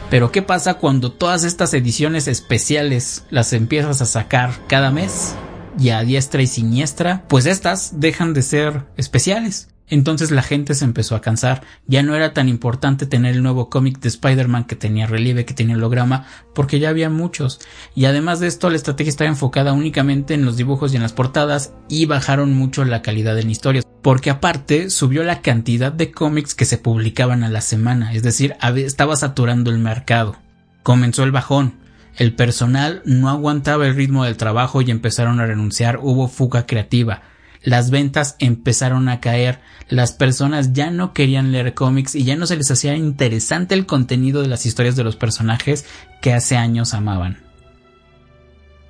Pero 0.09 0.33
¿qué 0.33 0.41
pasa 0.41 0.73
cuando 0.73 1.13
todas 1.13 1.45
estas 1.45 1.73
ediciones 1.73 2.27
especiales 2.27 3.23
las 3.29 3.53
empiezas 3.53 4.01
a 4.01 4.05
sacar 4.05 4.51
cada 4.67 4.91
mes? 4.91 5.33
Y 5.79 5.91
a 5.91 6.03
diestra 6.03 6.41
y 6.41 6.47
siniestra, 6.47 7.23
pues 7.29 7.45
estas 7.45 8.01
dejan 8.01 8.33
de 8.33 8.41
ser 8.41 8.83
especiales. 8.97 9.72
Entonces 9.89 10.31
la 10.31 10.41
gente 10.41 10.75
se 10.75 10.85
empezó 10.85 11.15
a 11.15 11.21
cansar. 11.21 11.61
Ya 11.87 12.03
no 12.03 12.15
era 12.15 12.33
tan 12.33 12.49
importante 12.49 13.05
tener 13.05 13.35
el 13.35 13.43
nuevo 13.43 13.69
cómic 13.69 13.99
de 13.99 14.07
Spider-Man 14.07 14.63
que 14.63 14.75
tenía 14.75 15.07
relieve, 15.07 15.45
que 15.45 15.53
tenía 15.53 15.75
holograma, 15.75 16.25
porque 16.55 16.79
ya 16.79 16.89
había 16.89 17.09
muchos. 17.09 17.59
Y 17.93 18.05
además 18.05 18.39
de 18.39 18.47
esto, 18.47 18.69
la 18.69 18.77
estrategia 18.77 19.09
estaba 19.09 19.29
enfocada 19.29 19.73
únicamente 19.73 20.33
en 20.33 20.45
los 20.45 20.57
dibujos 20.57 20.93
y 20.93 20.95
en 20.95 21.01
las 21.01 21.13
portadas 21.13 21.73
y 21.89 22.05
bajaron 22.05 22.53
mucho 22.53 22.85
la 22.85 23.01
calidad 23.01 23.37
en 23.37 23.49
historias. 23.49 23.85
Porque 24.01 24.29
aparte 24.29 24.89
subió 24.89 25.23
la 25.23 25.41
cantidad 25.41 25.91
de 25.91 26.11
cómics 26.11 26.55
que 26.55 26.65
se 26.65 26.77
publicaban 26.77 27.43
a 27.43 27.49
la 27.49 27.61
semana, 27.61 28.13
es 28.13 28.23
decir, 28.23 28.55
estaba 28.75 29.15
saturando 29.15 29.71
el 29.71 29.79
mercado. 29.79 30.37
Comenzó 30.81 31.23
el 31.23 31.31
bajón. 31.31 31.75
El 32.15 32.35
personal 32.35 33.01
no 33.05 33.29
aguantaba 33.29 33.87
el 33.87 33.95
ritmo 33.95 34.23
del 34.25 34.37
trabajo 34.37 34.81
y 34.81 34.91
empezaron 34.91 35.39
a 35.39 35.45
renunciar, 35.45 35.99
hubo 36.01 36.27
fuga 36.27 36.67
creativa 36.67 37.23
las 37.63 37.89
ventas 37.89 38.35
empezaron 38.39 39.09
a 39.09 39.19
caer, 39.19 39.59
las 39.89 40.11
personas 40.11 40.73
ya 40.73 40.91
no 40.91 41.13
querían 41.13 41.51
leer 41.51 41.73
cómics 41.73 42.15
y 42.15 42.23
ya 42.23 42.35
no 42.35 42.45
se 42.45 42.57
les 42.57 42.69
hacía 42.69 42.95
interesante 42.95 43.73
el 43.73 43.85
contenido 43.85 44.41
de 44.41 44.47
las 44.47 44.65
historias 44.65 44.95
de 44.95 45.03
los 45.03 45.15
personajes 45.15 45.85
que 46.21 46.33
hace 46.33 46.57
años 46.57 46.93
amaban. 46.93 47.43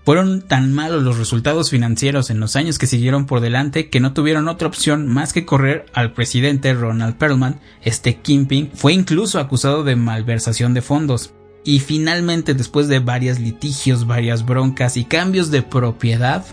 Fueron 0.06 0.42
tan 0.42 0.74
malos 0.74 1.02
los 1.04 1.18
resultados 1.18 1.70
financieros 1.70 2.30
en 2.30 2.42
los 2.42 2.58
años 2.58 2.78
que 2.78 2.88
siguieron 2.88 3.26
por 3.26 3.40
delante 3.40 3.90
que 3.90 4.02
no 4.02 4.12
tuvieron 4.12 4.50
otra 4.50 4.68
opción 4.68 5.08
más 5.08 5.32
que 5.32 5.46
correr 5.46 5.86
al 5.94 6.12
presidente 6.12 6.74
Ronald 6.74 7.16
Perlman. 7.16 7.62
Este 7.84 8.18
Kingpin 8.18 8.70
fue 8.74 8.92
incluso 8.92 9.40
acusado 9.40 9.86
de 9.86 9.96
malversación 9.96 10.74
de 10.74 10.82
fondos. 10.82 11.34
Y 11.64 11.80
finalmente, 11.80 12.54
después 12.54 12.90
de 12.90 13.00
varios 13.00 13.40
litigios, 13.40 14.06
varias 14.06 14.46
broncas 14.46 14.98
y 14.98 15.06
cambios 15.06 15.52
de 15.52 15.62
propiedad, 15.62 16.44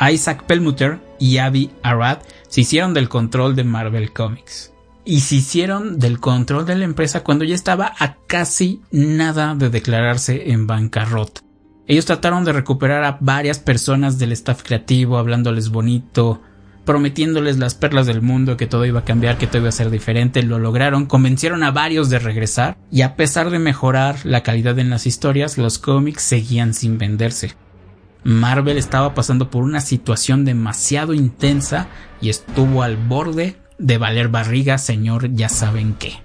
Isaac 0.00 0.44
Perlmutter 0.46 1.00
y 1.24 1.38
Avi 1.38 1.70
Arad 1.82 2.18
se 2.48 2.60
hicieron 2.60 2.92
del 2.92 3.08
control 3.08 3.56
de 3.56 3.64
Marvel 3.64 4.12
Comics. 4.12 4.74
Y 5.06 5.20
se 5.20 5.36
hicieron 5.36 5.98
del 5.98 6.20
control 6.20 6.66
de 6.66 6.76
la 6.76 6.84
empresa 6.84 7.24
cuando 7.24 7.46
ya 7.46 7.54
estaba 7.54 7.94
a 7.98 8.16
casi 8.26 8.82
nada 8.90 9.54
de 9.54 9.70
declararse 9.70 10.50
en 10.50 10.66
bancarrota. 10.66 11.40
Ellos 11.86 12.04
trataron 12.04 12.44
de 12.44 12.52
recuperar 12.52 13.04
a 13.04 13.16
varias 13.22 13.58
personas 13.58 14.18
del 14.18 14.32
staff 14.32 14.62
creativo, 14.62 15.16
hablándoles 15.16 15.70
bonito, 15.70 16.42
prometiéndoles 16.84 17.56
las 17.56 17.74
perlas 17.74 18.06
del 18.06 18.20
mundo, 18.20 18.58
que 18.58 18.66
todo 18.66 18.84
iba 18.84 19.00
a 19.00 19.04
cambiar, 19.04 19.38
que 19.38 19.46
todo 19.46 19.60
iba 19.60 19.70
a 19.70 19.72
ser 19.72 19.88
diferente, 19.88 20.42
lo 20.42 20.58
lograron, 20.58 21.06
convencieron 21.06 21.62
a 21.62 21.70
varios 21.70 22.10
de 22.10 22.18
regresar, 22.18 22.76
y 22.90 23.00
a 23.00 23.16
pesar 23.16 23.48
de 23.48 23.58
mejorar 23.58 24.16
la 24.24 24.42
calidad 24.42 24.78
en 24.78 24.90
las 24.90 25.06
historias, 25.06 25.56
los 25.56 25.78
cómics 25.78 26.22
seguían 26.22 26.74
sin 26.74 26.98
venderse. 26.98 27.54
Marvel 28.24 28.78
estaba 28.78 29.14
pasando 29.14 29.50
por 29.50 29.62
una 29.62 29.80
situación 29.80 30.46
demasiado 30.46 31.12
intensa 31.12 31.88
y 32.20 32.30
estuvo 32.30 32.82
al 32.82 32.96
borde 32.96 33.56
de 33.78 33.98
valer 33.98 34.28
barriga, 34.28 34.78
señor, 34.78 35.32
ya 35.34 35.50
saben 35.50 35.94
qué. 35.94 36.24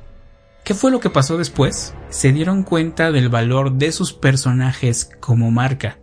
¿Qué 0.64 0.74
fue 0.74 0.92
lo 0.92 1.00
que 1.00 1.10
pasó 1.10 1.38
después? 1.38 1.94
Se 2.10 2.32
dieron 2.32 2.64
cuenta 2.64 3.12
del 3.12 3.28
valor 3.28 3.74
de 3.74 3.92
sus 3.92 4.14
personajes 4.14 5.10
como 5.20 5.52
marca. 5.52 6.00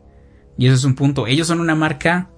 Y 0.58 0.66
eso 0.66 0.74
es 0.74 0.84
un 0.84 0.96
punto. 0.96 1.26
Ellos 1.26 1.46
son 1.46 1.60
una 1.60 1.74
marca 1.74 2.30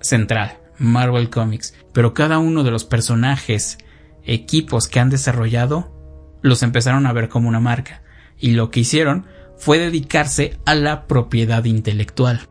central, 0.00 0.58
Marvel 0.78 1.30
Comics. 1.30 1.74
Pero 1.92 2.14
cada 2.14 2.38
uno 2.38 2.64
de 2.64 2.70
los 2.70 2.84
personajes, 2.84 3.78
equipos 4.24 4.88
que 4.88 5.00
han 5.00 5.10
desarrollado, 5.10 6.38
los 6.42 6.62
empezaron 6.62 7.06
a 7.06 7.12
ver 7.12 7.28
como 7.28 7.48
una 7.48 7.60
marca. 7.60 8.02
Y 8.38 8.52
lo 8.52 8.70
que 8.70 8.80
hicieron 8.80 9.26
fue 9.58 9.78
dedicarse 9.78 10.58
a 10.64 10.74
la 10.74 11.06
propiedad 11.06 11.64
intelectual. 11.64 12.48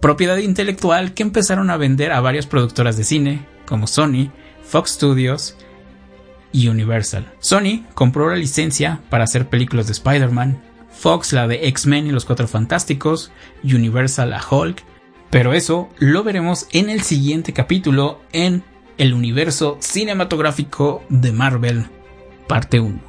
Propiedad 0.00 0.36
intelectual 0.36 1.14
que 1.14 1.22
empezaron 1.22 1.70
a 1.70 1.76
vender 1.76 2.12
a 2.12 2.20
varias 2.20 2.46
productoras 2.46 2.96
de 2.96 3.04
cine, 3.04 3.46
como 3.66 3.86
Sony, 3.86 4.30
Fox 4.62 4.92
Studios, 4.92 5.56
Universal. 6.52 7.30
Sony 7.38 7.84
compró 7.94 8.30
la 8.30 8.36
licencia 8.36 9.00
para 9.10 9.24
hacer 9.24 9.48
películas 9.48 9.86
de 9.86 9.92
Spider-Man, 9.92 10.62
Fox 10.90 11.32
la 11.32 11.46
de 11.46 11.68
X-Men 11.68 12.06
y 12.06 12.12
los 12.12 12.24
Cuatro 12.24 12.48
Fantásticos, 12.48 13.30
Universal 13.62 14.32
a 14.32 14.42
Hulk, 14.48 14.82
pero 15.30 15.52
eso 15.52 15.90
lo 15.98 16.22
veremos 16.22 16.66
en 16.72 16.88
el 16.88 17.02
siguiente 17.02 17.52
capítulo 17.52 18.20
en 18.32 18.62
el 18.96 19.12
universo 19.12 19.76
cinematográfico 19.80 21.04
de 21.10 21.32
Marvel, 21.32 21.86
parte 22.48 22.80
1. 22.80 23.05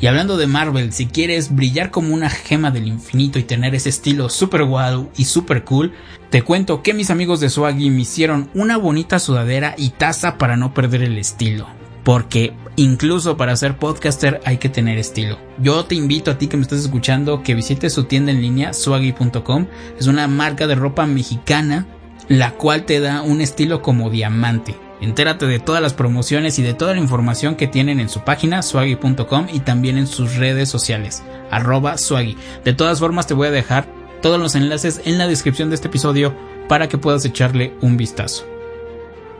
Y 0.00 0.06
hablando 0.06 0.36
de 0.36 0.46
Marvel, 0.46 0.92
si 0.92 1.06
quieres 1.06 1.54
brillar 1.54 1.90
como 1.90 2.14
una 2.14 2.30
gema 2.30 2.70
del 2.70 2.88
infinito 2.88 3.38
y 3.38 3.42
tener 3.42 3.74
ese 3.74 3.90
estilo 3.90 4.28
super 4.30 4.62
wow 4.64 5.10
y 5.16 5.24
super 5.24 5.64
cool, 5.64 5.92
te 6.30 6.42
cuento 6.42 6.82
que 6.82 6.94
mis 6.94 7.10
amigos 7.10 7.40
de 7.40 7.50
Swaggy 7.50 7.90
me 7.90 8.02
hicieron 8.02 8.48
una 8.54 8.78
bonita 8.78 9.18
sudadera 9.18 9.74
y 9.76 9.90
taza 9.90 10.38
para 10.38 10.56
no 10.56 10.72
perder 10.72 11.02
el 11.02 11.18
estilo 11.18 11.66
porque 12.04 12.54
incluso 12.76 13.36
para 13.36 13.54
ser 13.56 13.76
podcaster 13.76 14.40
hay 14.44 14.56
que 14.56 14.68
tener 14.68 14.98
estilo. 14.98 15.38
Yo 15.58 15.84
te 15.84 15.94
invito 15.94 16.30
a 16.30 16.38
ti 16.38 16.48
que 16.48 16.56
me 16.56 16.62
estás 16.62 16.80
escuchando 16.80 17.42
que 17.42 17.54
visites 17.54 17.92
su 17.92 18.04
tienda 18.04 18.32
en 18.32 18.40
línea 18.40 18.72
swaggy.com. 18.72 19.66
Es 19.98 20.06
una 20.06 20.26
marca 20.26 20.66
de 20.66 20.74
ropa 20.74 21.06
mexicana 21.06 21.86
la 22.28 22.52
cual 22.52 22.84
te 22.84 23.00
da 23.00 23.22
un 23.22 23.40
estilo 23.40 23.82
como 23.82 24.08
diamante. 24.08 24.76
Entérate 25.00 25.46
de 25.46 25.58
todas 25.58 25.80
las 25.80 25.94
promociones 25.94 26.58
y 26.58 26.62
de 26.62 26.74
toda 26.74 26.94
la 26.94 27.00
información 27.00 27.56
que 27.56 27.66
tienen 27.66 28.00
en 28.00 28.08
su 28.08 28.20
página 28.20 28.62
swaggy.com 28.62 29.46
y 29.52 29.60
también 29.60 29.96
en 29.96 30.06
sus 30.06 30.36
redes 30.36 30.68
sociales 30.68 31.22
arroba 31.50 31.98
swaggy. 31.98 32.36
De 32.64 32.72
todas 32.72 32.98
formas 32.98 33.26
te 33.26 33.34
voy 33.34 33.48
a 33.48 33.52
dejar 33.52 33.86
todos 34.22 34.38
los 34.38 34.54
enlaces 34.54 35.00
en 35.04 35.18
la 35.18 35.26
descripción 35.26 35.70
de 35.70 35.74
este 35.74 35.88
episodio 35.88 36.34
para 36.68 36.88
que 36.88 36.98
puedas 36.98 37.24
echarle 37.24 37.74
un 37.80 37.96
vistazo. 37.96 38.46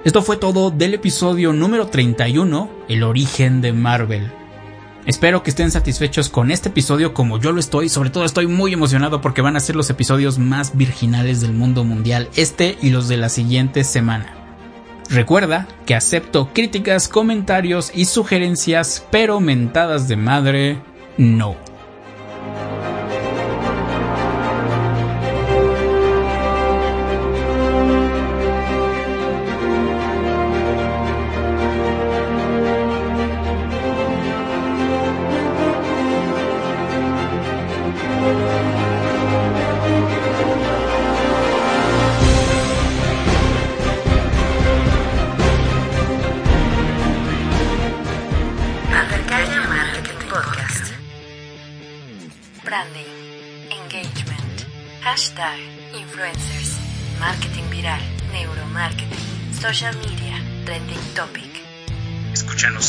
Esto 0.05 0.23
fue 0.23 0.38
todo 0.38 0.70
del 0.70 0.94
episodio 0.94 1.53
número 1.53 1.88
31, 1.88 2.70
El 2.88 3.03
origen 3.03 3.61
de 3.61 3.73
Marvel. 3.73 4.33
Espero 5.07 5.42
que 5.42 5.51
estén 5.51 5.70
satisfechos 5.70 6.29
con 6.29 6.51
este 6.51 6.70
episodio 6.70 7.12
como 7.14 7.38
yo 7.38 7.53
lo 7.53 7.61
estoy, 7.61 7.88
sobre 7.88 8.11
todo 8.11 8.25
estoy 8.25 8.46
muy 8.46 8.73
emocionado 8.73 9.20
porque 9.20 9.42
van 9.42 9.57
a 9.57 9.61
ser 9.61 9.77
los 9.77 9.90
episodios 9.90 10.38
más 10.38 10.77
virginales 10.77 11.40
del 11.40 11.53
mundo 11.53 11.85
mundial, 11.85 12.29
este 12.37 12.79
y 12.81 12.90
los 12.90 13.09
de 13.09 13.16
la 13.18 13.29
siguiente 13.29 13.85
semana. 13.85 14.39
Recuerda 15.11 15.66
que 15.87 15.96
acepto 15.96 16.51
críticas, 16.53 17.09
comentarios 17.09 17.90
y 17.92 18.05
sugerencias, 18.05 19.05
pero 19.11 19.40
mentadas 19.40 20.07
de 20.07 20.14
madre, 20.16 20.79
no. 21.18 21.70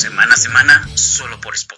Semana 0.01 0.33
a 0.33 0.37
semana 0.37 0.89
solo 0.95 1.39
por 1.39 1.53
Spotify. 1.53 1.70